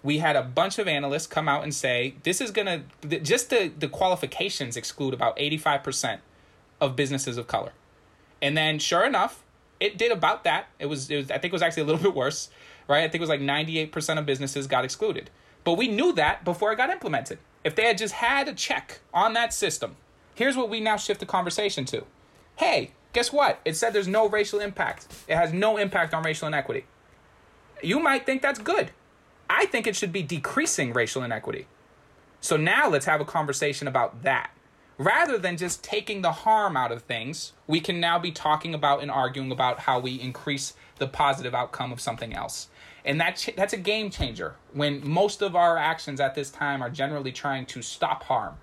we 0.02 0.18
had 0.18 0.36
a 0.36 0.42
bunch 0.42 0.78
of 0.78 0.86
analysts 0.86 1.26
come 1.26 1.48
out 1.48 1.62
and 1.62 1.74
say 1.74 2.14
this 2.22 2.40
is 2.40 2.50
going 2.50 2.86
to 3.02 3.20
just 3.20 3.50
the, 3.50 3.72
the 3.78 3.88
qualifications 3.88 4.76
exclude 4.76 5.14
about 5.14 5.36
85% 5.38 6.18
of 6.80 6.94
businesses 6.96 7.38
of 7.38 7.46
color. 7.46 7.72
And 8.42 8.56
then 8.56 8.78
sure 8.78 9.06
enough, 9.06 9.42
it 9.80 9.96
did 9.96 10.12
about 10.12 10.44
that. 10.44 10.66
It 10.78 10.86
was, 10.86 11.10
it 11.10 11.16
was 11.16 11.30
I 11.30 11.38
think 11.38 11.46
it 11.46 11.52
was 11.52 11.62
actually 11.62 11.84
a 11.84 11.86
little 11.86 12.02
bit 12.02 12.14
worse, 12.14 12.50
right? 12.88 13.04
I 13.04 13.08
think 13.08 13.16
it 13.16 13.20
was 13.20 13.30
like 13.30 13.40
98% 13.40 14.18
of 14.18 14.26
businesses 14.26 14.66
got 14.66 14.84
excluded. 14.84 15.30
But 15.64 15.74
we 15.74 15.88
knew 15.88 16.12
that 16.12 16.44
before 16.44 16.72
it 16.72 16.76
got 16.76 16.90
implemented. 16.90 17.38
If 17.64 17.74
they 17.74 17.86
had 17.86 17.98
just 17.98 18.14
had 18.14 18.46
a 18.46 18.52
check 18.52 19.00
on 19.12 19.32
that 19.32 19.54
system, 19.54 19.96
here's 20.34 20.56
what 20.56 20.68
we 20.68 20.80
now 20.80 20.96
shift 20.96 21.20
the 21.20 21.26
conversation 21.26 21.86
to. 21.86 22.04
Hey, 22.56 22.92
guess 23.14 23.32
what? 23.32 23.60
It 23.64 23.74
said 23.76 23.92
there's 23.92 24.06
no 24.06 24.28
racial 24.28 24.60
impact. 24.60 25.06
It 25.26 25.36
has 25.36 25.52
no 25.52 25.78
impact 25.78 26.12
on 26.12 26.22
racial 26.22 26.46
inequity. 26.46 26.84
You 27.82 27.98
might 27.98 28.26
think 28.26 28.42
that's 28.42 28.58
good. 28.58 28.90
I 29.48 29.66
think 29.66 29.86
it 29.86 29.96
should 29.96 30.12
be 30.12 30.22
decreasing 30.22 30.92
racial 30.92 31.22
inequity. 31.22 31.66
So 32.40 32.56
now 32.56 32.88
let's 32.88 33.06
have 33.06 33.20
a 33.20 33.24
conversation 33.24 33.88
about 33.88 34.22
that. 34.22 34.50
Rather 34.98 35.38
than 35.38 35.56
just 35.56 35.82
taking 35.82 36.22
the 36.22 36.30
harm 36.30 36.76
out 36.76 36.92
of 36.92 37.02
things, 37.02 37.52
we 37.66 37.80
can 37.80 37.98
now 37.98 38.18
be 38.18 38.30
talking 38.30 38.74
about 38.74 39.02
and 39.02 39.10
arguing 39.10 39.50
about 39.50 39.80
how 39.80 39.98
we 39.98 40.20
increase 40.20 40.74
the 40.98 41.08
positive 41.08 41.54
outcome 41.54 41.90
of 41.90 42.00
something 42.00 42.32
else 42.32 42.68
and 43.04 43.20
that 43.20 43.36
ch- 43.36 43.54
that's 43.56 43.72
a 43.72 43.78
game 43.78 44.10
changer. 44.10 44.54
When 44.72 45.06
most 45.06 45.42
of 45.42 45.54
our 45.54 45.76
actions 45.76 46.20
at 46.20 46.34
this 46.34 46.50
time 46.50 46.82
are 46.82 46.90
generally 46.90 47.32
trying 47.32 47.66
to 47.66 47.82
stop 47.82 48.24
harm 48.24 48.56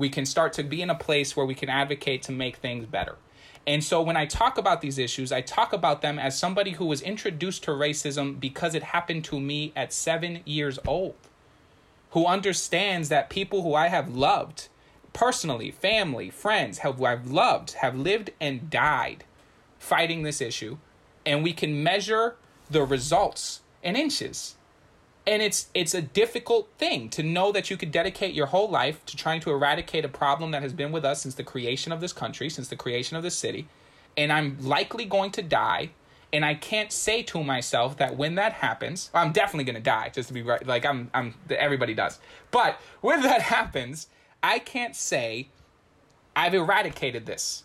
we 0.00 0.08
can 0.08 0.24
start 0.24 0.54
to 0.54 0.62
be 0.62 0.80
in 0.80 0.88
a 0.88 0.94
place 0.94 1.36
where 1.36 1.44
we 1.44 1.54
can 1.54 1.68
advocate 1.68 2.22
to 2.22 2.32
make 2.32 2.56
things 2.56 2.86
better. 2.86 3.16
And 3.66 3.84
so 3.84 4.00
when 4.00 4.16
i 4.16 4.24
talk 4.24 4.56
about 4.56 4.80
these 4.80 4.98
issues 4.98 5.30
i 5.30 5.42
talk 5.42 5.74
about 5.74 6.00
them 6.00 6.18
as 6.18 6.38
somebody 6.38 6.72
who 6.72 6.86
was 6.86 7.02
introduced 7.02 7.62
to 7.64 7.72
racism 7.72 8.40
because 8.40 8.74
it 8.74 8.82
happened 8.82 9.24
to 9.24 9.38
me 9.38 9.72
at 9.76 9.92
7 9.92 10.40
years 10.46 10.78
old 10.86 11.16
who 12.12 12.24
understands 12.26 13.10
that 13.10 13.28
people 13.28 13.62
who 13.62 13.74
i 13.74 13.88
have 13.88 14.16
loved 14.16 14.68
personally 15.12 15.70
family 15.70 16.30
friends 16.30 16.78
have, 16.78 16.96
who 16.96 17.04
i've 17.04 17.30
loved 17.30 17.72
have 17.72 17.94
lived 17.94 18.30
and 18.40 18.70
died 18.70 19.24
fighting 19.80 20.22
this 20.22 20.40
issue. 20.40 20.76
And 21.26 21.42
we 21.42 21.52
can 21.52 21.82
measure 21.82 22.36
the 22.70 22.84
results 22.84 23.59
in 23.82 23.96
inches. 23.96 24.56
And 25.26 25.42
it's 25.42 25.68
it's 25.74 25.94
a 25.94 26.02
difficult 26.02 26.68
thing 26.78 27.08
to 27.10 27.22
know 27.22 27.52
that 27.52 27.70
you 27.70 27.76
could 27.76 27.92
dedicate 27.92 28.34
your 28.34 28.46
whole 28.46 28.68
life 28.68 29.04
to 29.06 29.16
trying 29.16 29.40
to 29.42 29.50
eradicate 29.50 30.04
a 30.04 30.08
problem 30.08 30.50
that 30.52 30.62
has 30.62 30.72
been 30.72 30.92
with 30.92 31.04
us 31.04 31.22
since 31.22 31.34
the 31.34 31.44
creation 31.44 31.92
of 31.92 32.00
this 32.00 32.12
country 32.12 32.48
since 32.48 32.68
the 32.68 32.76
creation 32.76 33.16
of 33.16 33.22
this 33.22 33.36
city. 33.36 33.68
And 34.16 34.32
i'm 34.32 34.56
likely 34.60 35.04
going 35.04 35.30
to 35.32 35.42
die. 35.42 35.90
And 36.32 36.44
i 36.44 36.54
can't 36.54 36.90
say 36.90 37.22
to 37.24 37.44
myself 37.44 37.98
that 37.98 38.16
when 38.16 38.36
that 38.36 38.54
happens 38.54 39.10
i'm 39.12 39.32
definitely 39.32 39.64
going 39.64 39.76
to 39.76 39.82
die 39.82 40.10
just 40.14 40.28
to 40.28 40.34
be 40.34 40.42
right 40.42 40.66
like 40.66 40.86
i'm 40.86 41.10
i'm 41.12 41.34
everybody 41.50 41.94
does. 41.94 42.18
But 42.50 42.80
when 43.00 43.22
that 43.22 43.42
happens 43.56 44.08
i 44.42 44.58
can't 44.58 44.96
say 44.96 45.48
i've 46.34 46.54
eradicated 46.54 47.26
this 47.26 47.64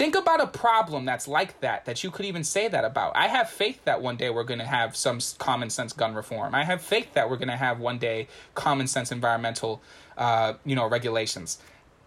Think 0.00 0.16
about 0.16 0.40
a 0.40 0.46
problem 0.46 1.04
that's 1.04 1.28
like 1.28 1.60
that, 1.60 1.84
that 1.84 2.02
you 2.02 2.10
could 2.10 2.24
even 2.24 2.42
say 2.42 2.68
that 2.68 2.86
about. 2.86 3.14
I 3.14 3.28
have 3.28 3.50
faith 3.50 3.84
that 3.84 4.00
one 4.00 4.16
day 4.16 4.30
we're 4.30 4.44
going 4.44 4.58
to 4.60 4.64
have 4.64 4.96
some 4.96 5.18
common 5.36 5.68
sense 5.68 5.92
gun 5.92 6.14
reform. 6.14 6.54
I 6.54 6.64
have 6.64 6.80
faith 6.80 7.12
that 7.12 7.28
we're 7.28 7.36
going 7.36 7.48
to 7.48 7.56
have 7.56 7.80
one 7.80 7.98
day 7.98 8.26
common 8.54 8.86
sense 8.86 9.12
environmental, 9.12 9.82
uh, 10.16 10.54
you 10.64 10.74
know, 10.74 10.88
regulations. 10.88 11.58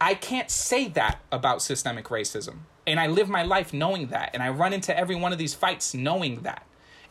I 0.02 0.16
can't 0.16 0.50
say 0.50 0.88
that 0.88 1.20
about 1.32 1.62
systemic 1.62 2.06
racism. 2.06 2.62
And 2.88 3.00
I 3.00 3.06
live 3.06 3.30
my 3.30 3.44
life 3.44 3.74
knowing 3.74 4.08
that. 4.08 4.32
And 4.34 4.42
I 4.42 4.50
run 4.50 4.74
into 4.74 4.98
every 4.98 5.16
one 5.16 5.32
of 5.32 5.38
these 5.38 5.54
fights 5.54 5.94
knowing 5.94 6.42
that. 6.42 6.66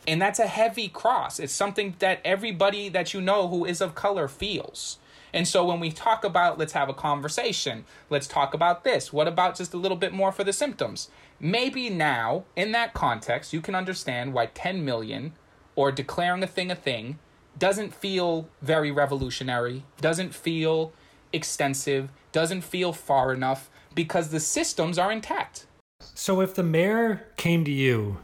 And 0.05 0.21
that's 0.21 0.39
a 0.39 0.47
heavy 0.47 0.89
cross. 0.89 1.39
It's 1.39 1.53
something 1.53 1.95
that 1.99 2.19
everybody 2.25 2.89
that 2.89 3.13
you 3.13 3.21
know 3.21 3.47
who 3.47 3.63
is 3.63 3.79
of 3.79 3.95
color 3.95 4.27
feels. 4.27 4.97
And 5.33 5.47
so 5.47 5.65
when 5.65 5.79
we 5.79 5.91
talk 5.91 6.23
about 6.23 6.57
let's 6.59 6.73
have 6.73 6.89
a 6.89 6.93
conversation, 6.93 7.85
let's 8.09 8.27
talk 8.27 8.53
about 8.53 8.83
this. 8.83 9.11
What 9.11 9.27
about 9.27 9.55
just 9.55 9.73
a 9.73 9.77
little 9.77 9.97
bit 9.97 10.13
more 10.13 10.31
for 10.31 10.43
the 10.43 10.53
symptoms? 10.53 11.09
Maybe 11.39 11.89
now, 11.89 12.45
in 12.55 12.71
that 12.73 12.93
context, 12.93 13.51
you 13.51 13.59
can 13.59 13.75
understand 13.75 14.33
why 14.33 14.45
10 14.47 14.85
million 14.85 15.33
or 15.75 15.91
declaring 15.91 16.43
a 16.43 16.47
thing 16.47 16.69
a 16.69 16.75
thing 16.75 17.19
doesn't 17.57 17.93
feel 17.93 18.47
very 18.61 18.91
revolutionary, 18.91 19.83
doesn't 19.99 20.33
feel 20.33 20.93
extensive, 21.31 22.09
doesn't 22.31 22.61
feel 22.61 22.93
far 22.93 23.33
enough 23.33 23.69
because 23.95 24.29
the 24.29 24.39
systems 24.39 24.97
are 24.97 25.11
intact. 25.11 25.65
So 26.13 26.41
if 26.41 26.53
the 26.53 26.63
mayor 26.63 27.27
came 27.37 27.63
to 27.65 27.71
you 27.71 28.17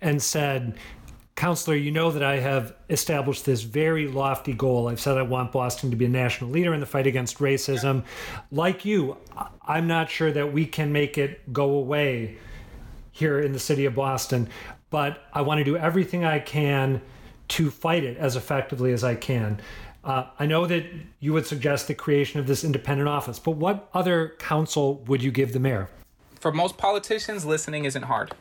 and 0.00 0.22
said, 0.22 0.76
Councilor, 1.42 1.74
you 1.74 1.90
know 1.90 2.12
that 2.12 2.22
I 2.22 2.38
have 2.38 2.72
established 2.88 3.44
this 3.44 3.62
very 3.62 4.06
lofty 4.06 4.52
goal. 4.52 4.86
I've 4.86 5.00
said 5.00 5.18
I 5.18 5.22
want 5.22 5.50
Boston 5.50 5.90
to 5.90 5.96
be 5.96 6.04
a 6.04 6.08
national 6.08 6.50
leader 6.50 6.72
in 6.72 6.78
the 6.78 6.86
fight 6.86 7.08
against 7.08 7.38
racism. 7.38 8.04
Like 8.52 8.84
you, 8.84 9.16
I'm 9.66 9.88
not 9.88 10.08
sure 10.08 10.30
that 10.30 10.52
we 10.52 10.66
can 10.66 10.92
make 10.92 11.18
it 11.18 11.52
go 11.52 11.70
away 11.70 12.38
here 13.10 13.40
in 13.40 13.52
the 13.52 13.58
city 13.58 13.86
of 13.86 13.96
Boston, 13.96 14.48
but 14.90 15.24
I 15.32 15.40
want 15.40 15.58
to 15.58 15.64
do 15.64 15.76
everything 15.76 16.24
I 16.24 16.38
can 16.38 17.02
to 17.48 17.72
fight 17.72 18.04
it 18.04 18.18
as 18.18 18.36
effectively 18.36 18.92
as 18.92 19.02
I 19.02 19.16
can. 19.16 19.60
Uh, 20.04 20.26
I 20.38 20.46
know 20.46 20.66
that 20.66 20.86
you 21.18 21.32
would 21.32 21.48
suggest 21.48 21.88
the 21.88 21.94
creation 21.96 22.38
of 22.38 22.46
this 22.46 22.62
independent 22.62 23.08
office, 23.08 23.40
but 23.40 23.56
what 23.56 23.88
other 23.92 24.36
counsel 24.38 25.02
would 25.08 25.24
you 25.24 25.32
give 25.32 25.54
the 25.54 25.58
mayor? 25.58 25.90
For 26.38 26.52
most 26.52 26.78
politicians, 26.78 27.44
listening 27.44 27.84
isn't 27.84 28.04
hard. 28.04 28.32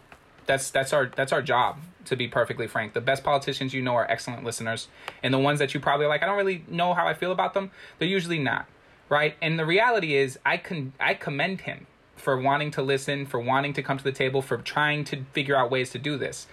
That's 0.46 0.70
that's 0.70 0.94
our 0.94 1.08
that's 1.16 1.32
our 1.32 1.42
job 1.42 1.80
to 2.06 2.16
be 2.16 2.28
perfectly 2.28 2.68
frank. 2.68 2.94
The 2.94 3.02
best 3.02 3.24
politicians 3.24 3.74
you 3.74 3.82
know 3.82 3.96
are 3.96 4.10
excellent 4.10 4.44
listeners, 4.44 4.88
and 5.24 5.34
the 5.34 5.40
ones 5.40 5.60
that 5.60 5.74
you 5.74 5.80
probably 5.80 6.06
like, 6.08 6.24
I 6.24 6.26
don't 6.26 6.38
really 6.38 6.64
know 6.68 6.94
how 6.94 7.08
I 7.08 7.14
feel 7.14 7.32
about 7.32 7.54
them. 7.54 7.72
They're 8.00 8.08
usually 8.08 8.40
not, 8.40 8.68
right? 9.10 9.36
And 9.42 9.58
the 9.60 9.66
reality 9.66 10.16
is, 10.16 10.40
I 10.46 10.58
can 10.58 10.94
I 11.00 11.14
commend 11.14 11.62
him 11.62 11.88
for 12.16 12.40
wanting 12.40 12.72
to 12.72 12.82
listen, 12.82 13.26
for 13.26 13.40
wanting 13.40 13.74
to 13.74 13.84
come 13.84 13.98
to 13.98 14.04
the 14.04 14.12
table, 14.12 14.42
for 14.42 14.58
trying 14.58 15.04
to 15.06 15.24
figure 15.34 15.56
out 15.56 15.72
ways 15.72 15.90
to 15.92 16.00
do 16.00 16.18
this. 16.18 16.48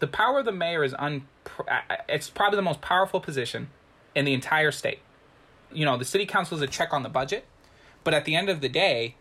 The 0.00 0.06
power 0.06 0.40
of 0.40 0.44
the 0.44 0.52
mayor 0.52 0.84
is 0.84 0.94
un. 0.98 1.26
It's 2.08 2.28
probably 2.28 2.56
the 2.56 2.62
most 2.62 2.80
powerful 2.80 3.20
position 3.20 3.70
in 4.14 4.24
the 4.24 4.34
entire 4.34 4.70
state. 4.70 5.00
You 5.72 5.84
know, 5.84 5.96
the 5.96 6.04
city 6.04 6.26
council 6.26 6.56
is 6.56 6.62
a 6.62 6.66
check 6.66 6.92
on 6.92 7.02
the 7.02 7.08
budget, 7.08 7.46
but 8.04 8.14
at 8.14 8.24
the 8.24 8.36
end 8.36 8.48
of 8.48 8.60
the 8.60 8.68
day, 8.68 9.16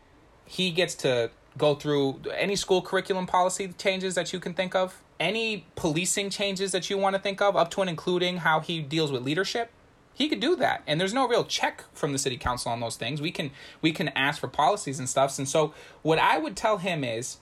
he 0.46 0.72
gets 0.72 0.94
to 0.96 1.32
go 1.58 1.76
through 1.76 2.22
any 2.36 2.56
school 2.56 2.82
curriculum 2.82 3.28
policy 3.28 3.74
changes 3.78 4.16
that 4.16 4.34
you 4.34 4.40
can 4.40 4.54
think 4.54 4.76
of 4.76 5.04
any 5.20 5.66
policing 5.76 6.30
changes 6.30 6.72
that 6.74 6.90
you 6.90 6.98
want 6.98 7.16
to 7.16 7.22
think 7.22 7.42
of, 7.42 7.56
up 7.56 7.72
to 7.72 7.82
and 7.82 7.90
including 7.90 8.38
how 8.38 8.60
he 8.60 8.82
deals 8.82 9.12
with 9.12 9.24
leadership, 9.24 9.72
he 10.14 10.28
could 10.28 10.40
do 10.40 10.56
that. 10.58 10.84
And 10.86 11.00
there's 11.00 11.14
no 11.14 11.28
real 11.28 11.46
check 11.46 11.86
from 11.94 12.12
the 12.12 12.18
city 12.18 12.38
council 12.38 12.72
on 12.72 12.82
those 12.82 12.98
things. 12.98 13.22
We 13.22 13.32
can 13.32 13.52
we 13.82 13.92
can 13.92 14.10
ask 14.10 14.40
for 14.40 14.48
policies 14.48 15.00
and 15.00 15.08
stuff. 15.08 15.38
And 15.38 15.48
so 15.48 15.74
what 16.02 16.20
I 16.20 16.38
would 16.38 16.56
tell 16.56 16.78
him 16.78 17.04
is 17.04 17.38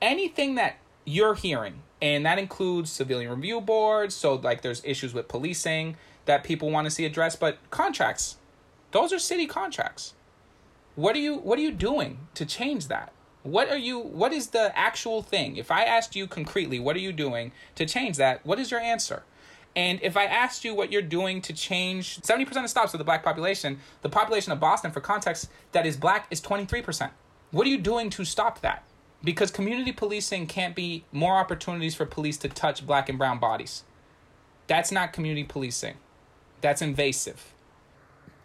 anything 0.00 0.54
that 0.54 0.76
you're 1.04 1.34
hearing, 1.34 1.82
and 2.00 2.24
that 2.24 2.38
includes 2.38 2.90
civilian 2.90 3.30
review 3.30 3.60
boards, 3.60 4.14
so 4.14 4.34
like 4.34 4.62
there's 4.62 4.82
issues 4.84 5.12
with 5.12 5.28
policing 5.28 5.96
that 6.24 6.44
people 6.44 6.70
want 6.70 6.86
to 6.86 6.90
see 6.90 7.04
addressed, 7.04 7.38
but 7.40 7.58
contracts, 7.70 8.36
those 8.92 9.12
are 9.12 9.18
city 9.18 9.46
contracts. 9.46 10.14
What 10.94 11.16
are 11.16 11.18
you 11.18 11.36
what 11.36 11.58
are 11.58 11.62
you 11.62 11.72
doing 11.72 12.28
to 12.34 12.46
change 12.46 12.88
that? 12.88 13.12
What 13.44 13.68
are 13.68 13.76
you 13.76 13.98
what 13.98 14.32
is 14.32 14.48
the 14.48 14.76
actual 14.76 15.22
thing? 15.22 15.56
If 15.56 15.70
I 15.70 15.84
asked 15.84 16.16
you 16.16 16.26
concretely, 16.26 16.80
what 16.80 16.96
are 16.96 17.00
you 17.00 17.12
doing 17.12 17.52
to 17.74 17.84
change 17.84 18.16
that? 18.16 18.44
What 18.44 18.58
is 18.58 18.70
your 18.70 18.80
answer? 18.80 19.22
And 19.76 20.00
if 20.02 20.16
I 20.16 20.24
asked 20.24 20.64
you 20.64 20.74
what 20.74 20.90
you're 20.90 21.02
doing 21.02 21.42
to 21.42 21.52
change 21.52 22.20
70% 22.20 22.64
of 22.64 22.70
stops 22.70 22.94
of 22.94 22.98
the 22.98 23.04
black 23.04 23.22
population, 23.22 23.80
the 24.02 24.08
population 24.08 24.52
of 24.52 24.60
Boston, 24.60 24.92
for 24.92 25.00
context, 25.00 25.50
that 25.72 25.84
is 25.84 25.96
black 25.96 26.26
is 26.30 26.40
23%. 26.40 27.10
What 27.50 27.66
are 27.66 27.70
you 27.70 27.78
doing 27.78 28.08
to 28.10 28.24
stop 28.24 28.60
that? 28.60 28.84
Because 29.22 29.50
community 29.50 29.92
policing 29.92 30.46
can't 30.46 30.74
be 30.74 31.04
more 31.12 31.36
opportunities 31.36 31.94
for 31.94 32.06
police 32.06 32.36
to 32.38 32.48
touch 32.48 32.86
black 32.86 33.08
and 33.08 33.18
brown 33.18 33.38
bodies. 33.38 33.82
That's 34.68 34.92
not 34.92 35.12
community 35.12 35.44
policing. 35.44 35.96
That's 36.60 36.80
invasive. 36.80 37.53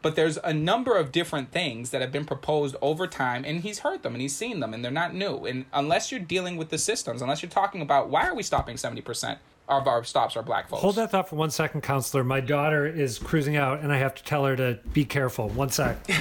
But 0.01 0.15
there's 0.15 0.37
a 0.37 0.53
number 0.53 0.95
of 0.95 1.11
different 1.11 1.51
things 1.51 1.89
that 1.89 2.01
have 2.01 2.11
been 2.11 2.25
proposed 2.25 2.75
over 2.81 3.05
time, 3.05 3.43
and 3.45 3.61
he's 3.61 3.79
heard 3.79 4.01
them 4.01 4.13
and 4.13 4.21
he's 4.21 4.35
seen 4.35 4.61
them, 4.61 4.73
and 4.73 4.83
they're 4.83 4.91
not 4.91 5.13
new. 5.13 5.45
And 5.45 5.65
unless 5.73 6.11
you're 6.11 6.21
dealing 6.21 6.55
with 6.55 6.69
the 6.69 6.77
systems, 6.77 7.21
unless 7.21 7.41
you're 7.41 7.49
talking 7.49 7.81
about 7.81 8.09
why 8.09 8.27
are 8.27 8.35
we 8.35 8.43
stopping 8.43 8.77
70% 8.77 9.37
of 9.67 9.87
our 9.87 10.03
stops 10.03 10.35
are 10.35 10.41
black 10.41 10.67
folks. 10.67 10.81
Hold 10.81 10.95
that 10.95 11.11
thought 11.11 11.29
for 11.29 11.35
one 11.35 11.51
second, 11.51 11.81
councilor. 11.81 12.23
My 12.23 12.39
daughter 12.39 12.87
is 12.87 13.19
cruising 13.19 13.55
out, 13.55 13.81
and 13.81 13.93
I 13.93 13.97
have 13.97 14.15
to 14.15 14.23
tell 14.23 14.45
her 14.45 14.55
to 14.55 14.79
be 14.93 15.05
careful. 15.05 15.49
One 15.49 15.69
sec. 15.69 16.05
Go 16.07 16.13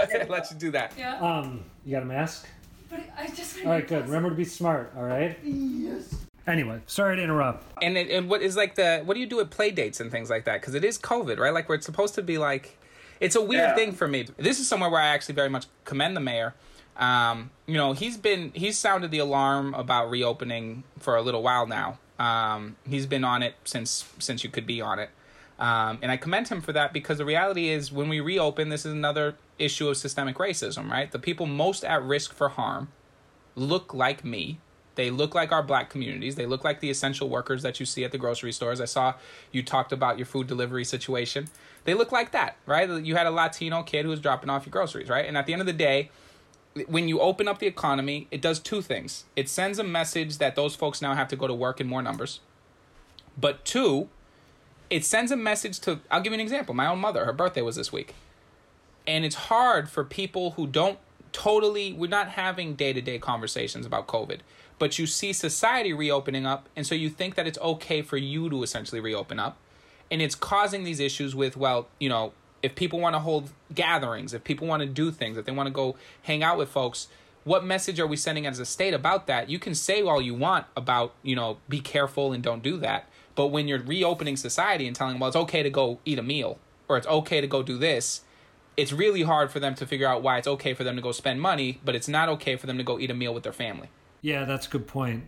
ahead, 0.00 0.28
let 0.30 0.50
you 0.50 0.56
do 0.58 0.70
that. 0.70 0.92
Yeah. 0.96 1.18
Um, 1.18 1.64
you 1.84 1.92
got 1.92 2.02
a 2.02 2.06
mask? 2.06 2.46
But 2.88 3.00
I 3.18 3.26
just. 3.28 3.60
All 3.64 3.70
right, 3.72 3.86
good. 3.86 4.04
Remember 4.06 4.30
to 4.30 4.36
be 4.36 4.44
smart. 4.44 4.92
All 4.96 5.02
right. 5.02 5.36
Yes. 5.42 6.14
Anyway, 6.46 6.80
sorry 6.86 7.16
to 7.16 7.22
interrupt. 7.22 7.64
And 7.82 7.96
it, 7.96 8.10
and 8.10 8.28
what 8.28 8.42
is 8.42 8.56
like 8.56 8.74
the 8.74 9.02
what 9.04 9.14
do 9.14 9.20
you 9.20 9.26
do 9.26 9.40
at 9.40 9.50
play 9.50 9.70
dates 9.70 10.00
and 10.00 10.10
things 10.10 10.28
like 10.28 10.44
that? 10.44 10.60
Because 10.60 10.74
it 10.74 10.84
is 10.84 10.98
COVID, 10.98 11.38
right? 11.38 11.54
Like 11.54 11.68
we're 11.68 11.80
supposed 11.80 12.14
to 12.16 12.22
be 12.22 12.38
like 12.38 12.76
it's 13.22 13.36
a 13.36 13.40
weird 13.42 13.68
yeah. 13.68 13.74
thing 13.74 13.92
for 13.92 14.08
me. 14.08 14.26
This 14.36 14.58
is 14.58 14.68
somewhere 14.68 14.90
where 14.90 15.00
I 15.00 15.08
actually 15.08 15.36
very 15.36 15.48
much 15.48 15.66
commend 15.84 16.16
the 16.16 16.20
mayor. 16.20 16.54
Um, 16.96 17.50
you 17.66 17.74
know, 17.74 17.92
he's 17.92 18.16
been 18.16 18.50
he's 18.54 18.76
sounded 18.76 19.10
the 19.10 19.18
alarm 19.18 19.74
about 19.74 20.10
reopening 20.10 20.84
for 20.98 21.16
a 21.16 21.22
little 21.22 21.42
while 21.42 21.66
now. 21.66 21.98
Um, 22.18 22.76
he's 22.86 23.06
been 23.06 23.24
on 23.24 23.42
it 23.42 23.54
since 23.64 24.04
since 24.18 24.44
you 24.44 24.50
could 24.50 24.66
be 24.66 24.80
on 24.80 24.98
it. 24.98 25.10
Um, 25.58 25.98
and 26.02 26.10
I 26.10 26.16
commend 26.16 26.48
him 26.48 26.60
for 26.60 26.72
that 26.72 26.92
because 26.92 27.18
the 27.18 27.24
reality 27.24 27.68
is 27.68 27.92
when 27.92 28.08
we 28.08 28.18
reopen, 28.20 28.68
this 28.68 28.84
is 28.84 28.92
another 28.92 29.36
issue 29.58 29.88
of 29.88 29.96
systemic 29.96 30.36
racism, 30.36 30.90
right? 30.90 31.10
The 31.10 31.20
people 31.20 31.46
most 31.46 31.84
at 31.84 32.02
risk 32.02 32.32
for 32.32 32.48
harm 32.48 32.88
look 33.54 33.94
like 33.94 34.24
me, 34.24 34.58
they 34.94 35.10
look 35.10 35.34
like 35.34 35.52
our 35.52 35.62
black 35.62 35.90
communities. 35.90 36.34
They 36.34 36.46
look 36.46 36.64
like 36.64 36.80
the 36.80 36.90
essential 36.90 37.28
workers 37.28 37.62
that 37.62 37.80
you 37.80 37.86
see 37.86 38.04
at 38.04 38.12
the 38.12 38.18
grocery 38.18 38.52
stores. 38.52 38.80
I 38.80 38.84
saw 38.84 39.14
you 39.50 39.62
talked 39.62 39.92
about 39.92 40.18
your 40.18 40.26
food 40.26 40.46
delivery 40.46 40.84
situation. 40.84 41.48
They 41.84 41.94
look 41.94 42.12
like 42.12 42.32
that, 42.32 42.56
right? 42.66 42.88
You 42.88 43.16
had 43.16 43.26
a 43.26 43.30
Latino 43.30 43.82
kid 43.82 44.04
who 44.04 44.10
was 44.10 44.20
dropping 44.20 44.50
off 44.50 44.66
your 44.66 44.70
groceries, 44.70 45.08
right? 45.08 45.26
And 45.26 45.36
at 45.38 45.46
the 45.46 45.52
end 45.52 45.62
of 45.62 45.66
the 45.66 45.72
day, 45.72 46.10
when 46.86 47.08
you 47.08 47.20
open 47.20 47.48
up 47.48 47.58
the 47.58 47.66
economy, 47.66 48.28
it 48.30 48.40
does 48.40 48.58
two 48.58 48.82
things. 48.82 49.24
It 49.36 49.48
sends 49.48 49.78
a 49.78 49.84
message 49.84 50.38
that 50.38 50.56
those 50.56 50.74
folks 50.74 51.02
now 51.02 51.14
have 51.14 51.28
to 51.28 51.36
go 51.36 51.46
to 51.46 51.54
work 51.54 51.80
in 51.80 51.86
more 51.86 52.02
numbers. 52.02 52.40
But 53.38 53.64
two, 53.64 54.08
it 54.90 55.04
sends 55.04 55.32
a 55.32 55.36
message 55.36 55.80
to 55.80 56.00
I'll 56.10 56.20
give 56.20 56.32
you 56.32 56.38
an 56.38 56.40
example. 56.40 56.74
My 56.74 56.86
own 56.86 56.98
mother, 56.98 57.24
her 57.24 57.32
birthday 57.32 57.62
was 57.62 57.76
this 57.76 57.92
week. 57.92 58.14
And 59.06 59.24
it's 59.24 59.34
hard 59.34 59.88
for 59.88 60.04
people 60.04 60.52
who 60.52 60.66
don't 60.66 60.98
totally 61.32 61.94
we're 61.94 62.08
not 62.08 62.28
having 62.28 62.74
day-to-day 62.74 63.18
conversations 63.18 63.86
about 63.86 64.06
COVID 64.06 64.40
but 64.82 64.98
you 64.98 65.06
see 65.06 65.32
society 65.32 65.92
reopening 65.92 66.44
up 66.44 66.68
and 66.74 66.84
so 66.84 66.92
you 66.92 67.08
think 67.08 67.36
that 67.36 67.46
it's 67.46 67.58
okay 67.60 68.02
for 68.02 68.16
you 68.16 68.50
to 68.50 68.64
essentially 68.64 69.00
reopen 69.00 69.38
up. 69.38 69.56
And 70.10 70.20
it's 70.20 70.34
causing 70.34 70.82
these 70.82 70.98
issues 70.98 71.36
with 71.36 71.56
well 71.56 71.86
you 72.00 72.08
know 72.08 72.32
if 72.64 72.74
people 72.74 72.98
want 72.98 73.14
to 73.14 73.20
hold 73.20 73.52
gatherings 73.72 74.34
if 74.34 74.42
people 74.42 74.66
want 74.66 74.80
to 74.80 74.88
do 74.88 75.12
things 75.12 75.36
if 75.36 75.44
they 75.44 75.52
want 75.52 75.68
to 75.68 75.72
go 75.72 75.94
hang 76.24 76.42
out 76.42 76.58
with 76.58 76.68
folks 76.68 77.06
what 77.44 77.64
message 77.64 78.00
are 78.00 78.08
we 78.08 78.16
sending 78.16 78.44
as 78.44 78.58
a 78.58 78.66
state 78.66 78.92
about 78.92 79.28
that? 79.28 79.48
You 79.48 79.60
can 79.60 79.76
say 79.76 80.02
all 80.02 80.20
you 80.20 80.34
want 80.34 80.66
about 80.76 81.14
you 81.22 81.36
know 81.36 81.58
be 81.68 81.80
careful 81.80 82.32
and 82.32 82.42
don't 82.42 82.60
do 82.60 82.76
that. 82.78 83.08
But 83.36 83.52
when 83.54 83.68
you're 83.68 83.84
reopening 83.96 84.36
society 84.36 84.88
and 84.88 84.96
telling 84.96 85.14
them, 85.14 85.20
well 85.20 85.28
it's 85.28 85.42
okay 85.44 85.62
to 85.62 85.70
go 85.70 86.00
eat 86.04 86.18
a 86.18 86.24
meal 86.24 86.58
or 86.88 86.96
it's 86.96 87.06
okay 87.06 87.40
to 87.40 87.46
go 87.46 87.62
do 87.62 87.78
this 87.78 88.22
it's 88.74 88.92
really 88.92 89.22
hard 89.22 89.52
for 89.52 89.60
them 89.60 89.74
to 89.76 89.86
figure 89.86 90.08
out 90.08 90.22
why 90.22 90.38
it's 90.38 90.48
okay 90.48 90.74
for 90.74 90.82
them 90.82 90.96
to 90.96 91.02
go 91.02 91.12
spend 91.12 91.40
money 91.40 91.78
but 91.84 91.94
it's 91.94 92.08
not 92.08 92.28
okay 92.28 92.56
for 92.56 92.66
them 92.66 92.78
to 92.78 92.82
go 92.82 92.98
eat 92.98 93.10
a 93.10 93.14
meal 93.14 93.34
with 93.34 93.44
their 93.44 93.52
family 93.52 93.88
Yeah, 94.22 94.44
that's 94.44 94.66
a 94.66 94.70
good 94.70 94.86
point. 94.86 95.24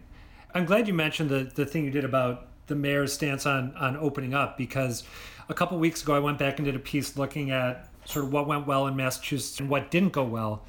I'm 0.54 0.64
glad 0.64 0.86
you 0.86 0.94
mentioned 0.94 1.28
the, 1.28 1.50
the 1.52 1.66
thing 1.66 1.84
you 1.84 1.90
did 1.90 2.04
about 2.04 2.46
the 2.68 2.76
mayor's 2.76 3.12
stance 3.12 3.44
on, 3.44 3.74
on 3.76 3.96
opening 3.96 4.32
up 4.32 4.56
because 4.56 5.02
a 5.48 5.54
couple 5.54 5.78
weeks 5.78 6.02
ago 6.02 6.14
I 6.14 6.20
went 6.20 6.38
back 6.38 6.58
and 6.58 6.64
did 6.64 6.76
a 6.76 6.80
piece 6.80 7.16
looking 7.16 7.50
at 7.50 7.88
sort 8.04 8.24
of 8.24 8.32
what 8.32 8.46
went 8.46 8.66
well 8.66 8.86
in 8.86 8.96
Massachusetts 8.96 9.58
and 9.60 9.68
what 9.68 9.90
didn't 9.90 10.12
go 10.12 10.22
well 10.22 10.62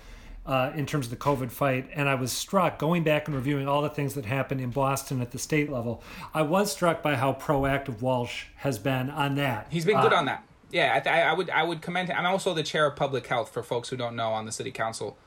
uh, 0.46 0.72
in 0.76 0.86
terms 0.86 1.06
of 1.06 1.12
the 1.12 1.18
COVID 1.18 1.52
fight. 1.52 1.88
And 1.94 2.10
I 2.10 2.16
was 2.16 2.32
struck 2.32 2.80
going 2.80 3.04
back 3.04 3.28
and 3.28 3.36
reviewing 3.36 3.68
all 3.68 3.84
the 3.84 3.90
things 3.90 4.16
that 4.16 4.26
happened 4.26 4.60
in 4.60 4.72
Boston 4.72 5.22
at 5.22 5.32
the 5.32 5.40
state 5.40 5.72
level. 5.72 6.04
I 6.34 6.42
was 6.42 6.72
struck 6.72 7.04
by 7.04 7.16
how 7.16 7.34
proactive 7.34 8.02
Walsh 8.02 8.46
has 8.58 8.80
been 8.80 9.10
on 9.12 9.36
that. 9.36 9.68
He's 9.70 9.86
been 9.86 10.02
good 10.02 10.14
uh, 10.14 10.18
on 10.18 10.26
that. 10.26 10.44
Yeah, 10.72 11.02
I, 11.06 11.22
I, 11.22 11.34
would 11.34 11.50
I 11.50 11.64
would 11.64 11.82
commend. 11.82 12.12
I'm 12.12 12.26
also 12.26 12.54
the 12.54 12.64
chair 12.64 12.88
of 12.88 12.96
public 12.96 13.28
health 13.28 13.54
for 13.54 13.64
folks 13.64 13.90
who 13.90 13.98
don't 13.98 14.16
know 14.16 14.30
on 14.30 14.46
the 14.46 14.52
city 14.52 14.72
council. 14.72 15.18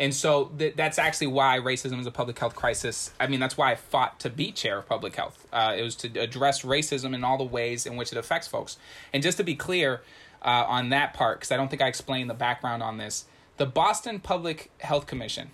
And 0.00 0.14
so 0.14 0.46
th- 0.58 0.76
that's 0.76 0.98
actually 0.98 1.26
why 1.26 1.58
racism 1.58 2.00
is 2.00 2.06
a 2.06 2.10
public 2.10 2.38
health 2.38 2.56
crisis. 2.56 3.12
I 3.20 3.26
mean, 3.26 3.38
that's 3.38 3.58
why 3.58 3.70
I 3.70 3.74
fought 3.74 4.18
to 4.20 4.30
be 4.30 4.50
chair 4.50 4.78
of 4.78 4.88
public 4.88 5.14
health. 5.14 5.46
Uh, 5.52 5.74
it 5.76 5.82
was 5.82 5.94
to 5.96 6.18
address 6.18 6.62
racism 6.62 7.14
in 7.14 7.22
all 7.22 7.36
the 7.36 7.44
ways 7.44 7.84
in 7.84 7.96
which 7.96 8.10
it 8.10 8.16
affects 8.16 8.48
folks. 8.48 8.78
And 9.12 9.22
just 9.22 9.36
to 9.36 9.44
be 9.44 9.54
clear 9.54 10.00
uh, 10.42 10.64
on 10.66 10.88
that 10.88 11.12
part, 11.12 11.38
because 11.38 11.52
I 11.52 11.58
don't 11.58 11.68
think 11.68 11.82
I 11.82 11.86
explained 11.86 12.30
the 12.30 12.34
background 12.34 12.82
on 12.82 12.96
this, 12.96 13.26
the 13.58 13.66
Boston 13.66 14.20
Public 14.20 14.70
Health 14.78 15.06
Commission 15.06 15.50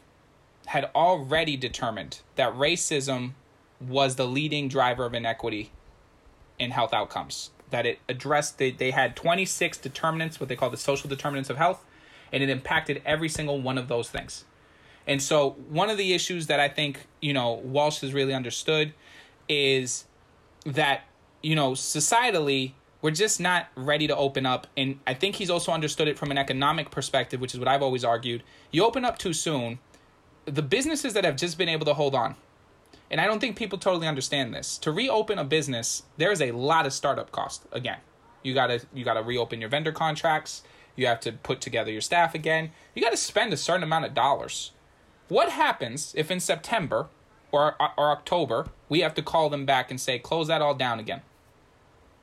had 0.66 0.90
already 0.94 1.56
determined 1.56 2.20
that 2.36 2.54
racism 2.54 3.32
was 3.80 4.14
the 4.14 4.28
leading 4.28 4.68
driver 4.68 5.04
of 5.06 5.12
inequity 5.12 5.72
in 6.56 6.70
health 6.70 6.94
outcomes. 6.94 7.50
That 7.70 7.84
it 7.84 7.98
addressed, 8.08 8.58
they, 8.58 8.70
they 8.70 8.92
had 8.92 9.16
26 9.16 9.78
determinants, 9.78 10.38
what 10.38 10.48
they 10.48 10.54
call 10.54 10.70
the 10.70 10.76
social 10.76 11.10
determinants 11.10 11.50
of 11.50 11.56
health 11.56 11.84
and 12.32 12.42
it 12.42 12.48
impacted 12.48 13.02
every 13.04 13.28
single 13.28 13.60
one 13.60 13.78
of 13.78 13.88
those 13.88 14.10
things. 14.10 14.44
And 15.06 15.22
so, 15.22 15.50
one 15.68 15.88
of 15.88 15.98
the 15.98 16.14
issues 16.14 16.48
that 16.48 16.58
I 16.58 16.68
think, 16.68 17.06
you 17.20 17.32
know, 17.32 17.52
Walsh 17.52 18.00
has 18.00 18.12
really 18.12 18.34
understood 18.34 18.92
is 19.48 20.04
that, 20.64 21.04
you 21.42 21.54
know, 21.54 21.72
societally, 21.72 22.72
we're 23.02 23.12
just 23.12 23.38
not 23.38 23.68
ready 23.76 24.08
to 24.08 24.16
open 24.16 24.46
up. 24.46 24.66
And 24.76 24.98
I 25.06 25.14
think 25.14 25.36
he's 25.36 25.50
also 25.50 25.70
understood 25.70 26.08
it 26.08 26.18
from 26.18 26.32
an 26.32 26.38
economic 26.38 26.90
perspective, 26.90 27.40
which 27.40 27.54
is 27.54 27.60
what 27.60 27.68
I've 27.68 27.82
always 27.82 28.04
argued. 28.04 28.42
You 28.72 28.84
open 28.84 29.04
up 29.04 29.16
too 29.16 29.32
soon, 29.32 29.78
the 30.44 30.62
businesses 30.62 31.12
that 31.14 31.24
have 31.24 31.36
just 31.36 31.56
been 31.56 31.68
able 31.68 31.86
to 31.86 31.94
hold 31.94 32.14
on, 32.14 32.34
and 33.10 33.20
I 33.20 33.26
don't 33.26 33.38
think 33.38 33.56
people 33.56 33.78
totally 33.78 34.08
understand 34.08 34.52
this. 34.52 34.78
To 34.78 34.90
reopen 34.90 35.38
a 35.38 35.44
business, 35.44 36.02
there 36.16 36.32
is 36.32 36.42
a 36.42 36.50
lot 36.52 36.86
of 36.86 36.92
startup 36.92 37.30
cost. 37.30 37.64
Again, 37.70 37.98
you 38.42 38.54
gotta 38.54 38.82
you 38.92 39.04
gotta 39.04 39.22
reopen 39.22 39.60
your 39.60 39.70
vendor 39.70 39.92
contracts. 39.92 40.62
You 40.96 41.06
have 41.06 41.20
to 41.20 41.32
put 41.32 41.60
together 41.60 41.92
your 41.92 42.00
staff 42.00 42.34
again. 42.34 42.72
You 42.94 43.02
got 43.02 43.10
to 43.10 43.16
spend 43.16 43.52
a 43.52 43.56
certain 43.56 43.82
amount 43.82 44.06
of 44.06 44.14
dollars. 44.14 44.72
What 45.28 45.50
happens 45.50 46.14
if 46.16 46.30
in 46.30 46.40
September 46.40 47.08
or, 47.52 47.76
or 47.96 48.10
October 48.10 48.68
we 48.88 49.00
have 49.00 49.14
to 49.14 49.22
call 49.22 49.50
them 49.50 49.66
back 49.66 49.90
and 49.90 50.00
say, 50.00 50.18
close 50.18 50.48
that 50.48 50.62
all 50.62 50.74
down 50.74 50.98
again? 50.98 51.20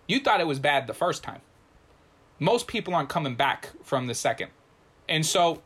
You 0.08 0.20
thought 0.20 0.42
it 0.42 0.48
was 0.48 0.60
bad 0.60 0.88
the 0.88 0.94
first 0.94 1.24
time. 1.24 1.42
Most 2.40 2.68
people 2.68 2.96
aren't 2.96 3.10
coming 3.10 3.36
back 3.36 3.70
from 3.84 4.08
the 4.08 4.16
second. 4.16 4.50
And 5.08 5.26
so, 5.26 5.62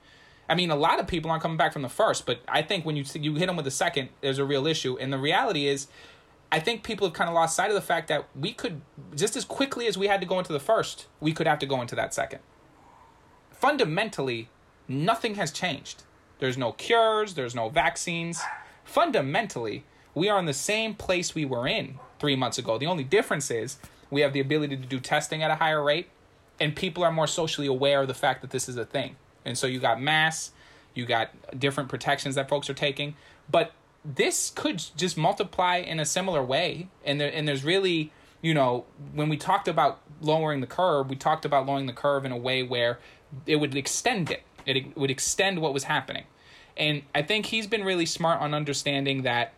I 0.49 0.55
mean, 0.55 0.69
a 0.69 0.75
lot 0.75 0.99
of 0.99 1.07
people 1.07 1.31
aren't 1.31 1.41
coming 1.41 1.57
back 1.57 1.73
from 1.73 1.81
the 1.81 1.89
first, 1.89 2.25
but 2.25 2.41
I 2.47 2.61
think 2.61 2.85
when 2.85 2.95
you 2.95 3.05
you 3.13 3.35
hit 3.35 3.47
them 3.47 3.55
with 3.55 3.65
the 3.65 3.71
second, 3.71 4.09
there's 4.21 4.37
a 4.37 4.45
real 4.45 4.67
issue. 4.67 4.97
And 4.97 5.13
the 5.13 5.17
reality 5.17 5.67
is, 5.67 5.87
I 6.51 6.59
think 6.59 6.83
people 6.83 7.07
have 7.07 7.13
kind 7.13 7.29
of 7.29 7.33
lost 7.33 7.55
sight 7.55 7.69
of 7.69 7.75
the 7.75 7.81
fact 7.81 8.09
that 8.09 8.27
we 8.35 8.51
could 8.51 8.81
just 9.15 9.35
as 9.35 9.45
quickly 9.45 9.87
as 9.87 9.97
we 9.97 10.07
had 10.07 10.21
to 10.21 10.27
go 10.27 10.39
into 10.39 10.53
the 10.53 10.59
first, 10.59 11.07
we 11.19 11.31
could 11.33 11.47
have 11.47 11.59
to 11.59 11.65
go 11.65 11.81
into 11.81 11.95
that 11.95 12.13
second 12.13 12.39
fundamentally, 13.59 14.49
nothing 14.87 15.35
has 15.35 15.51
changed. 15.51 16.03
There's 16.39 16.57
no 16.57 16.71
cures, 16.71 17.33
there's 17.33 17.55
no 17.55 17.69
vaccines. 17.69 18.41
Fundamentally, 18.83 19.83
we 20.13 20.29
are 20.29 20.39
in 20.39 20.45
the 20.45 20.53
same 20.53 20.93
place 20.93 21.35
we 21.35 21.45
were 21.45 21.67
in 21.67 21.99
three 22.19 22.35
months 22.35 22.57
ago. 22.57 22.77
The 22.77 22.85
only 22.85 23.03
difference 23.03 23.51
is 23.51 23.77
we 24.09 24.21
have 24.21 24.33
the 24.33 24.39
ability 24.39 24.77
to 24.77 24.85
do 24.85 24.99
testing 24.99 25.43
at 25.43 25.51
a 25.51 25.55
higher 25.55 25.83
rate, 25.83 26.09
and 26.59 26.75
people 26.75 27.03
are 27.03 27.11
more 27.11 27.27
socially 27.27 27.67
aware 27.67 28.01
of 28.01 28.07
the 28.07 28.13
fact 28.13 28.41
that 28.41 28.51
this 28.51 28.69
is 28.69 28.77
a 28.77 28.85
thing. 28.85 29.15
And 29.45 29.57
so 29.57 29.67
you 29.67 29.79
got 29.79 30.01
masks, 30.01 30.51
you 30.93 31.05
got 31.05 31.59
different 31.59 31.89
protections 31.89 32.35
that 32.35 32.49
folks 32.49 32.69
are 32.69 32.73
taking, 32.73 33.15
but 33.49 33.73
this 34.03 34.51
could 34.55 34.83
just 34.95 35.17
multiply 35.17 35.77
in 35.77 35.99
a 35.99 36.05
similar 36.05 36.43
way. 36.43 36.87
And 37.05 37.19
there, 37.19 37.31
and 37.33 37.47
there's 37.47 37.63
really, 37.63 38.11
you 38.41 38.53
know, 38.53 38.85
when 39.13 39.29
we 39.29 39.37
talked 39.37 39.67
about 39.67 39.99
lowering 40.21 40.61
the 40.61 40.67
curve, 40.67 41.09
we 41.09 41.15
talked 41.15 41.45
about 41.45 41.65
lowering 41.65 41.85
the 41.85 41.93
curve 41.93 42.25
in 42.25 42.31
a 42.31 42.37
way 42.37 42.63
where 42.63 42.99
it 43.45 43.57
would 43.57 43.75
extend 43.75 44.31
it. 44.31 44.43
It 44.65 44.97
would 44.97 45.11
extend 45.11 45.61
what 45.61 45.73
was 45.73 45.85
happening. 45.85 46.25
And 46.75 47.03
I 47.15 47.21
think 47.21 47.47
he's 47.47 47.67
been 47.67 47.83
really 47.83 48.05
smart 48.05 48.41
on 48.41 48.53
understanding 48.53 49.23
that 49.23 49.53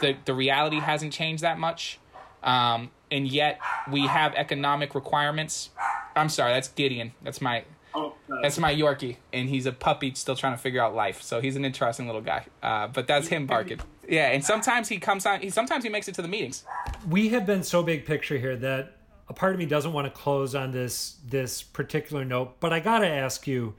the 0.00 0.16
the 0.24 0.34
reality 0.34 0.80
hasn't 0.80 1.12
changed 1.12 1.42
that 1.42 1.58
much. 1.58 1.98
Um, 2.42 2.90
and 3.10 3.26
yet 3.26 3.60
we 3.90 4.06
have 4.06 4.34
economic 4.34 4.94
requirements. 4.94 5.70
I'm 6.16 6.28
sorry, 6.28 6.52
that's 6.52 6.68
Gideon. 6.68 7.12
That's 7.22 7.40
my 7.40 7.64
oh, 7.94 8.14
that's 8.42 8.58
my 8.58 8.74
Yorkie, 8.74 9.16
and 9.32 9.48
he's 9.48 9.66
a 9.66 9.72
puppy 9.72 10.12
still 10.14 10.36
trying 10.36 10.54
to 10.54 10.58
figure 10.58 10.82
out 10.82 10.94
life. 10.94 11.22
So 11.22 11.40
he's 11.40 11.56
an 11.56 11.64
interesting 11.64 12.06
little 12.06 12.20
guy. 12.20 12.46
Uh, 12.62 12.88
but 12.88 13.06
that's 13.06 13.28
him 13.28 13.46
barking. 13.46 13.80
Yeah, 14.08 14.30
and 14.30 14.44
sometimes 14.44 14.88
he 14.88 14.98
comes 14.98 15.26
on. 15.26 15.40
He 15.40 15.50
sometimes 15.50 15.84
he 15.84 15.90
makes 15.90 16.08
it 16.08 16.14
to 16.16 16.22
the 16.22 16.28
meetings. 16.28 16.64
We 17.08 17.30
have 17.30 17.46
been 17.46 17.62
so 17.62 17.82
big 17.82 18.04
picture 18.04 18.38
here 18.38 18.56
that 18.56 18.93
a 19.28 19.32
part 19.32 19.52
of 19.52 19.58
me 19.58 19.66
doesn't 19.66 19.92
want 19.92 20.06
to 20.06 20.10
close 20.10 20.54
on 20.54 20.70
this 20.70 21.16
this 21.28 21.62
particular 21.62 22.24
note, 22.24 22.60
but 22.60 22.72
I 22.72 22.80
got 22.80 23.00
to 23.00 23.08
ask 23.08 23.46
you 23.46 23.74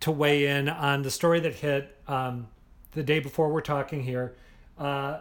to 0.00 0.10
weigh 0.10 0.46
in 0.46 0.68
on 0.68 1.02
the 1.02 1.10
story 1.10 1.40
that 1.40 1.54
hit 1.54 1.96
um, 2.06 2.48
the 2.92 3.02
day 3.02 3.18
before 3.18 3.48
we're 3.48 3.60
talking 3.60 4.02
here. 4.02 4.34
Uh, 4.78 5.20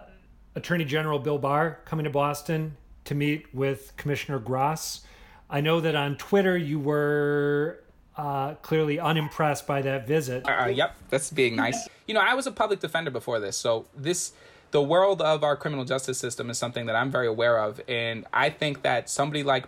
Attorney 0.55 0.85
General 0.85 1.19
Bill 1.19 1.37
Barr 1.37 1.79
coming 1.85 2.03
to 2.03 2.09
Boston 2.09 2.75
to 3.05 3.15
meet 3.15 3.53
with 3.53 3.93
Commissioner 3.95 4.39
Gross. 4.39 5.01
I 5.49 5.61
know 5.61 5.79
that 5.79 5.95
on 5.95 6.17
Twitter 6.17 6.57
you 6.57 6.79
were 6.79 7.83
uh, 8.17 8.55
clearly 8.55 8.99
unimpressed 8.99 9.65
by 9.65 9.81
that 9.83 10.07
visit. 10.07 10.47
Uh, 10.47 10.65
yep, 10.65 10.95
that's 11.09 11.31
being 11.31 11.55
nice. 11.55 11.87
You 12.07 12.13
know, 12.13 12.21
I 12.21 12.33
was 12.33 12.47
a 12.47 12.51
public 12.51 12.79
defender 12.79 13.11
before 13.11 13.39
this, 13.39 13.55
so 13.55 13.85
this 13.95 14.33
the 14.71 14.81
world 14.81 15.21
of 15.21 15.43
our 15.43 15.55
criminal 15.55 15.85
justice 15.85 16.17
system 16.17 16.49
is 16.49 16.57
something 16.57 16.85
that 16.87 16.95
I'm 16.95 17.11
very 17.11 17.27
aware 17.27 17.57
of, 17.57 17.81
and 17.87 18.25
I 18.33 18.49
think 18.49 18.81
that 18.81 19.09
somebody 19.09 19.43
like, 19.43 19.65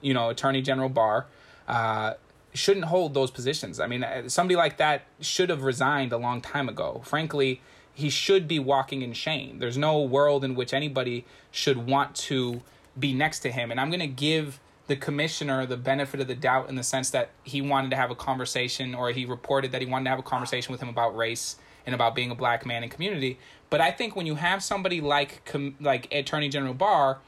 you 0.00 0.14
know, 0.14 0.30
Attorney 0.30 0.62
General 0.62 0.88
Barr, 0.88 1.26
uh, 1.68 2.14
shouldn't 2.54 2.86
hold 2.86 3.14
those 3.14 3.30
positions. 3.30 3.80
I 3.80 3.86
mean, 3.86 4.02
uh, 4.02 4.28
somebody 4.28 4.56
like 4.56 4.78
that 4.78 5.02
should 5.20 5.50
have 5.50 5.62
resigned 5.62 6.12
a 6.12 6.16
long 6.16 6.40
time 6.40 6.68
ago. 6.68 7.02
Frankly, 7.04 7.60
he 7.92 8.10
should 8.10 8.48
be 8.48 8.58
walking 8.58 9.02
in 9.02 9.12
shame. 9.12 9.58
There's 9.58 9.78
no 9.78 10.02
world 10.02 10.44
in 10.44 10.54
which 10.54 10.72
anybody 10.72 11.24
should 11.50 11.86
want 11.86 12.14
to 12.16 12.62
be 12.98 13.12
next 13.12 13.40
to 13.40 13.52
him, 13.52 13.70
and 13.70 13.80
I'm 13.80 13.90
going 13.90 14.00
to 14.00 14.06
give 14.06 14.60
the 14.86 14.96
commissioner 14.96 15.66
the 15.66 15.76
benefit 15.76 16.20
of 16.20 16.28
the 16.28 16.34
doubt 16.34 16.68
in 16.68 16.76
the 16.76 16.82
sense 16.82 17.10
that 17.10 17.30
he 17.42 17.60
wanted 17.60 17.90
to 17.90 17.96
have 17.96 18.10
a 18.10 18.14
conversation 18.14 18.94
or 18.94 19.10
he 19.10 19.24
reported 19.24 19.72
that 19.72 19.82
he 19.82 19.86
wanted 19.86 20.04
to 20.04 20.10
have 20.10 20.18
a 20.18 20.22
conversation 20.22 20.70
with 20.70 20.80
him 20.80 20.88
about 20.88 21.16
race 21.16 21.56
and 21.84 21.94
about 21.94 22.14
being 22.14 22.30
a 22.30 22.34
black 22.34 22.64
man 22.64 22.84
in 22.84 22.88
community 22.88 23.38
but 23.70 23.80
I 23.80 23.90
think 23.90 24.16
when 24.16 24.26
you 24.26 24.36
have 24.36 24.62
somebody 24.62 25.00
like 25.00 25.42
like 25.80 26.12
Attorney 26.12 26.48
General 26.48 26.74
Barr, 26.74 27.18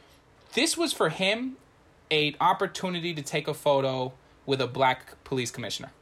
this 0.54 0.76
was 0.76 0.92
for 0.92 1.08
him 1.08 1.56
a 2.10 2.34
opportunity 2.40 3.14
to 3.14 3.22
take 3.22 3.48
a 3.48 3.54
photo 3.54 4.12
with 4.46 4.60
a 4.60 4.66
black 4.66 5.22
police 5.24 5.50
commissioner. 5.50 5.92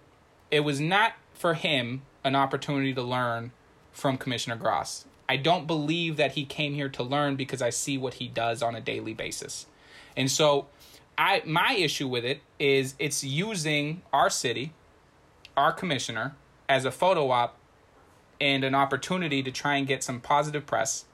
It 0.51 0.61
was 0.61 0.81
not 0.81 1.14
for 1.35 1.55
him 1.55 2.03
an 2.22 2.37
opportunity 2.37 2.94
to 2.94 3.03
learn 3.03 3.53
from 3.92 4.16
Commissioner 4.16 4.57
Gross. 4.57 5.05
I 5.29 5.37
don't 5.37 5.66
believe 5.66 6.16
that 6.16 6.33
he 6.33 6.44
came 6.44 6.75
here 6.75 6.88
to 6.90 7.03
learn 7.03 7.37
because 7.37 7.61
I 7.61 7.70
see 7.70 7.99
what 7.99 8.14
he 8.14 8.29
does 8.29 8.62
on 8.62 8.77
a 8.77 8.81
daily 8.81 9.14
basis. 9.14 9.66
And 10.16 10.31
so 10.31 10.66
I 11.18 11.42
my 11.44 11.75
issue 11.75 12.09
with 12.09 12.25
it 12.25 12.40
is 12.59 12.94
it's 12.99 13.25
using 13.25 14.03
our 14.12 14.31
city, 14.31 14.72
our 15.57 15.72
commissioner 15.72 16.37
as 16.68 16.85
a 16.85 16.90
photo 16.90 17.31
op 17.31 17.57
and 18.40 18.64
an 18.64 18.75
opportunity 18.75 19.42
to 19.42 19.51
try 19.51 19.77
and 19.77 19.87
get 19.87 20.03
some 20.03 20.20
positive 20.20 20.66
press. 20.66 21.05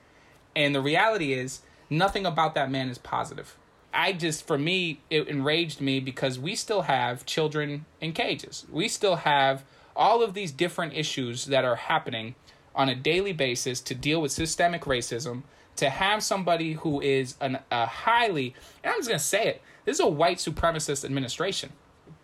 And 0.54 0.74
the 0.74 0.80
reality 0.80 1.32
is, 1.32 1.60
nothing 1.88 2.26
about 2.26 2.54
that 2.54 2.70
man 2.70 2.88
is 2.88 2.98
positive. 2.98 3.56
I 3.94 4.12
just, 4.12 4.46
for 4.46 4.56
me, 4.56 5.00
it 5.10 5.28
enraged 5.28 5.80
me 5.80 6.00
because 6.00 6.38
we 6.38 6.54
still 6.54 6.82
have 6.82 7.26
children 7.26 7.84
in 8.00 8.12
cages. 8.12 8.64
We 8.70 8.88
still 8.88 9.16
have 9.16 9.64
all 9.94 10.22
of 10.22 10.32
these 10.34 10.50
different 10.50 10.94
issues 10.94 11.46
that 11.46 11.64
are 11.64 11.76
happening 11.76 12.34
on 12.74 12.88
a 12.88 12.94
daily 12.94 13.32
basis 13.32 13.80
to 13.82 13.94
deal 13.94 14.22
with 14.22 14.32
systemic 14.32 14.82
racism. 14.82 15.42
To 15.76 15.88
have 15.88 16.22
somebody 16.22 16.74
who 16.74 17.00
is 17.00 17.34
an, 17.40 17.58
a 17.70 17.86
highly, 17.86 18.54
and 18.84 18.92
I'm 18.92 18.98
just 18.98 19.08
going 19.08 19.18
to 19.18 19.24
say 19.24 19.46
it, 19.46 19.62
this 19.84 19.96
is 19.96 20.00
a 20.00 20.06
white 20.06 20.36
supremacist 20.36 21.04
administration. 21.04 21.72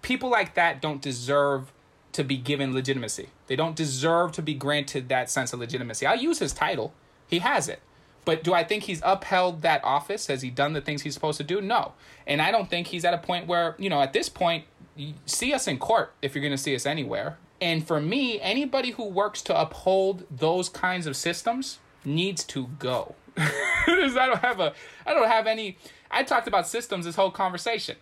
People 0.02 0.30
like 0.30 0.54
that 0.54 0.82
don't 0.82 1.00
deserve 1.00 1.72
to 2.12 2.24
be 2.24 2.36
given 2.36 2.74
legitimacy. 2.74 3.28
They 3.46 3.56
don't 3.56 3.76
deserve 3.76 4.32
to 4.32 4.42
be 4.42 4.54
granted 4.54 5.08
that 5.08 5.30
sense 5.30 5.52
of 5.52 5.60
legitimacy. 5.60 6.06
I'll 6.06 6.18
use 6.18 6.38
his 6.38 6.52
title. 6.52 6.92
He 7.26 7.38
has 7.40 7.68
it. 7.68 7.80
But 8.24 8.44
do 8.44 8.52
I 8.52 8.62
think 8.64 8.84
he's 8.84 9.00
upheld 9.04 9.62
that 9.62 9.82
office? 9.84 10.26
Has 10.26 10.42
he 10.42 10.50
done 10.50 10.74
the 10.74 10.80
things 10.80 11.02
he's 11.02 11.14
supposed 11.14 11.38
to 11.38 11.44
do? 11.44 11.60
No. 11.60 11.92
And 12.26 12.42
I 12.42 12.50
don't 12.50 12.68
think 12.68 12.88
he's 12.88 13.04
at 13.04 13.14
a 13.14 13.18
point 13.18 13.46
where, 13.46 13.74
you 13.78 13.88
know, 13.88 14.02
at 14.02 14.12
this 14.12 14.28
point, 14.28 14.64
see 15.26 15.54
us 15.54 15.66
in 15.66 15.78
court 15.78 16.12
if 16.20 16.34
you're 16.34 16.42
going 16.42 16.52
to 16.52 16.58
see 16.58 16.74
us 16.74 16.84
anywhere. 16.84 17.38
And 17.60 17.86
for 17.86 18.00
me, 18.00 18.40
anybody 18.40 18.92
who 18.92 19.04
works 19.04 19.42
to 19.42 19.58
uphold 19.58 20.24
those 20.30 20.68
kinds 20.68 21.06
of 21.06 21.16
systems 21.16 21.78
needs 22.04 22.44
to 22.44 22.68
go. 22.78 23.14
I 23.36 24.26
don't 24.26 24.40
have 24.40 24.60
a 24.60 24.74
I 25.06 25.14
don't 25.14 25.28
have 25.28 25.46
any 25.46 25.78
I 26.10 26.22
talked 26.22 26.48
about 26.48 26.66
systems 26.66 27.04
this 27.04 27.16
whole 27.16 27.30
conversation. 27.30 27.96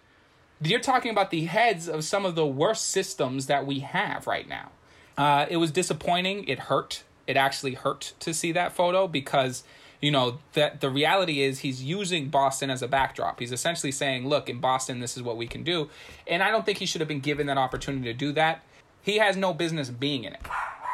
You're 0.61 0.81
talking 0.81 1.11
about 1.11 1.31
the 1.31 1.45
heads 1.45 1.89
of 1.89 2.05
some 2.05 2.25
of 2.25 2.35
the 2.35 2.47
worst 2.47 2.89
systems 2.89 3.47
that 3.47 3.67
we 3.67 3.81
have 3.81 4.27
right 4.27 4.49
now. 4.49 4.71
Uh, 5.19 5.47
it 5.49 5.59
was 5.59 5.71
disappointing. 5.71 6.45
It 6.45 6.61
hurt. 6.61 7.03
It 7.27 7.37
actually 7.37 7.75
hurt 7.75 8.15
to 8.21 8.33
see 8.33 8.53
that 8.53 8.73
photo 8.73 9.07
because 9.07 9.65
you 10.01 10.11
know 10.11 10.39
that 10.53 10.81
the 10.81 10.91
reality 10.91 11.43
is 11.43 11.61
he's 11.61 11.83
using 11.83 12.29
Boston 12.29 12.71
as 12.71 12.83
a 12.83 12.89
backdrop. 12.89 13.41
He's 13.41 13.53
essentially 13.53 13.93
saying, 13.93 14.29
"Look, 14.29 14.49
in 14.49 14.61
Boston, 14.61 15.01
this 15.01 15.17
is 15.17 15.23
what 15.23 15.37
we 15.37 15.47
can 15.47 15.63
do," 15.63 15.91
and 16.27 16.43
I 16.43 16.51
don't 16.51 16.65
think 16.65 16.79
he 16.79 16.87
should 16.87 17.01
have 17.01 17.09
been 17.09 17.21
given 17.21 17.47
that 17.47 17.59
opportunity 17.59 18.05
to 18.05 18.13
do 18.13 18.33
that. 18.33 18.63
He 19.03 19.19
has 19.19 19.37
no 19.37 19.53
business 19.55 19.91
being 19.91 20.25
in 20.25 20.35
it. 20.35 20.43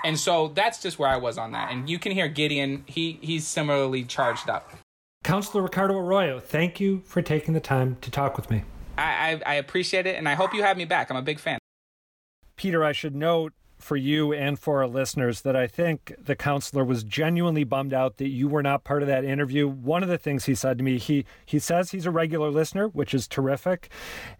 And 0.04 0.18
so 0.18 0.48
that's 0.48 0.82
just 0.82 0.98
where 0.98 1.08
I 1.08 1.16
was 1.16 1.38
on 1.38 1.52
that. 1.52 1.70
And 1.70 1.88
you 1.88 1.98
can 1.98 2.12
hear 2.12 2.28
Gideon, 2.28 2.84
he 2.86 3.18
he's 3.22 3.46
similarly 3.46 4.04
charged 4.04 4.50
up. 4.50 4.72
Councilor 5.22 5.62
Ricardo 5.62 5.96
Arroyo, 5.98 6.40
thank 6.40 6.80
you 6.80 7.02
for 7.04 7.22
taking 7.22 7.54
the 7.54 7.60
time 7.60 7.96
to 8.00 8.10
talk 8.10 8.36
with 8.36 8.50
me. 8.50 8.64
I, 9.02 9.32
I, 9.32 9.42
I 9.46 9.54
appreciate 9.54 10.06
it, 10.06 10.16
and 10.16 10.28
I 10.28 10.34
hope 10.34 10.54
you 10.54 10.62
have 10.62 10.76
me 10.76 10.84
back. 10.84 11.10
I'm 11.10 11.16
a 11.16 11.22
big 11.22 11.40
fan. 11.40 11.58
Peter, 12.56 12.84
I 12.84 12.92
should 12.92 13.16
note 13.16 13.52
for 13.78 13.96
you 13.96 14.32
and 14.32 14.56
for 14.56 14.78
our 14.78 14.86
listeners 14.86 15.40
that 15.40 15.56
I 15.56 15.66
think 15.66 16.14
the 16.16 16.36
councilor 16.36 16.84
was 16.84 17.02
genuinely 17.02 17.64
bummed 17.64 17.92
out 17.92 18.18
that 18.18 18.28
you 18.28 18.46
were 18.46 18.62
not 18.62 18.84
part 18.84 19.02
of 19.02 19.08
that 19.08 19.24
interview. 19.24 19.66
One 19.66 20.04
of 20.04 20.08
the 20.08 20.18
things 20.18 20.44
he 20.44 20.54
said 20.54 20.78
to 20.78 20.84
me, 20.84 20.98
he 20.98 21.24
he 21.44 21.58
says 21.58 21.90
he's 21.90 22.06
a 22.06 22.12
regular 22.12 22.50
listener, 22.50 22.86
which 22.88 23.12
is 23.12 23.26
terrific, 23.26 23.88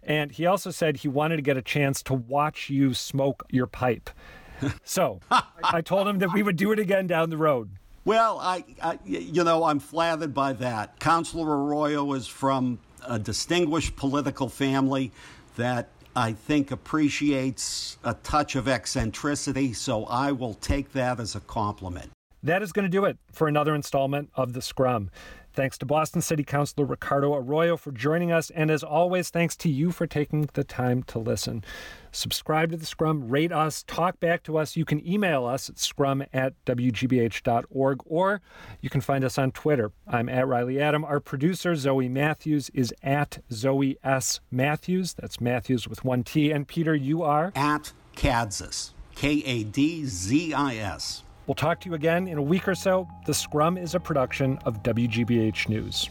and 0.01 0.31
he 0.31 0.45
also 0.45 0.71
said 0.71 0.97
he 0.97 1.09
wanted 1.09 1.35
to 1.35 1.41
get 1.41 1.57
a 1.57 1.61
chance 1.61 2.01
to 2.03 2.13
watch 2.13 2.69
you 2.69 2.93
smoke 2.93 3.43
your 3.49 3.67
pipe. 3.67 4.09
so 4.85 5.19
I 5.61 5.81
told 5.81 6.07
him 6.07 6.19
that 6.19 6.31
we 6.31 6.41
would 6.41 6.55
do 6.55 6.71
it 6.71 6.79
again 6.79 7.05
down 7.07 7.29
the 7.29 7.37
road. 7.37 7.71
Well, 8.05 8.39
I, 8.39 8.63
I, 8.81 8.99
you 9.05 9.43
know, 9.43 9.63
I'm 9.63 9.79
flattered 9.79 10.33
by 10.33 10.53
that. 10.53 10.99
Councilor 10.99 11.57
Arroyo 11.57 12.11
is 12.13 12.27
from 12.27 12.79
a 13.07 13.19
distinguished 13.19 13.95
political 13.95 14.49
family 14.49 15.11
that 15.55 15.89
I 16.15 16.33
think 16.33 16.71
appreciates 16.71 17.97
a 18.03 18.13
touch 18.13 18.55
of 18.55 18.67
eccentricity, 18.67 19.73
so 19.73 20.05
I 20.05 20.31
will 20.31 20.53
take 20.55 20.91
that 20.93 21.19
as 21.19 21.35
a 21.35 21.39
compliment. 21.39 22.11
That 22.43 22.61
is 22.61 22.71
going 22.71 22.83
to 22.83 22.89
do 22.89 23.05
it 23.05 23.17
for 23.31 23.47
another 23.47 23.73
installment 23.73 24.29
of 24.35 24.53
The 24.53 24.61
Scrum. 24.61 25.09
Thanks 25.53 25.77
to 25.77 25.85
Boston 25.85 26.21
City 26.21 26.43
Councilor 26.43 26.85
Ricardo 26.85 27.35
Arroyo 27.35 27.77
for 27.77 27.91
joining 27.91 28.31
us, 28.31 28.49
and 28.49 28.71
as 28.71 28.83
always, 28.83 29.29
thanks 29.29 29.55
to 29.57 29.69
you 29.69 29.91
for 29.91 30.07
taking 30.07 30.49
the 30.53 30.63
time 30.63 31.03
to 31.03 31.19
listen. 31.19 31.63
Subscribe 32.11 32.71
to 32.71 32.77
the 32.77 32.87
Scrum, 32.87 33.29
rate 33.29 33.51
us, 33.51 33.83
talk 33.83 34.19
back 34.19 34.41
to 34.43 34.57
us. 34.57 34.75
You 34.75 34.83
can 34.83 35.05
email 35.07 35.45
us 35.45 35.69
at 35.69 35.77
scrum 35.77 36.23
at 36.33 36.53
wgbh.org, 36.65 37.99
or 38.05 38.41
you 38.81 38.89
can 38.89 39.01
find 39.01 39.23
us 39.23 39.37
on 39.37 39.51
Twitter. 39.51 39.91
I'm 40.07 40.27
at 40.27 40.47
Reilly 40.47 40.81
Adam. 40.81 41.05
Our 41.05 41.19
producer, 41.19 41.75
Zoe 41.75 42.09
Mathews, 42.09 42.69
is 42.73 42.93
at 43.03 43.43
Zoe 43.51 43.97
S. 44.03 44.39
Mathews. 44.49 45.13
That's 45.13 45.39
Mathews 45.39 45.87
with 45.87 46.03
one 46.03 46.23
T. 46.23 46.51
And 46.51 46.67
Peter, 46.67 46.95
you 46.95 47.21
are? 47.21 47.51
At 47.55 47.93
Kadzis. 48.15 48.93
K 49.15 49.43
A 49.45 49.63
D 49.63 50.05
Z 50.05 50.53
I 50.53 50.75
S. 50.77 51.23
We'll 51.47 51.55
talk 51.55 51.81
to 51.81 51.89
you 51.89 51.95
again 51.95 52.27
in 52.27 52.37
a 52.37 52.41
week 52.41 52.67
or 52.67 52.75
so. 52.75 53.07
The 53.25 53.33
Scrum 53.33 53.77
is 53.77 53.95
a 53.95 53.99
production 53.99 54.59
of 54.65 54.81
WGBH 54.81 55.67
News. 55.67 56.09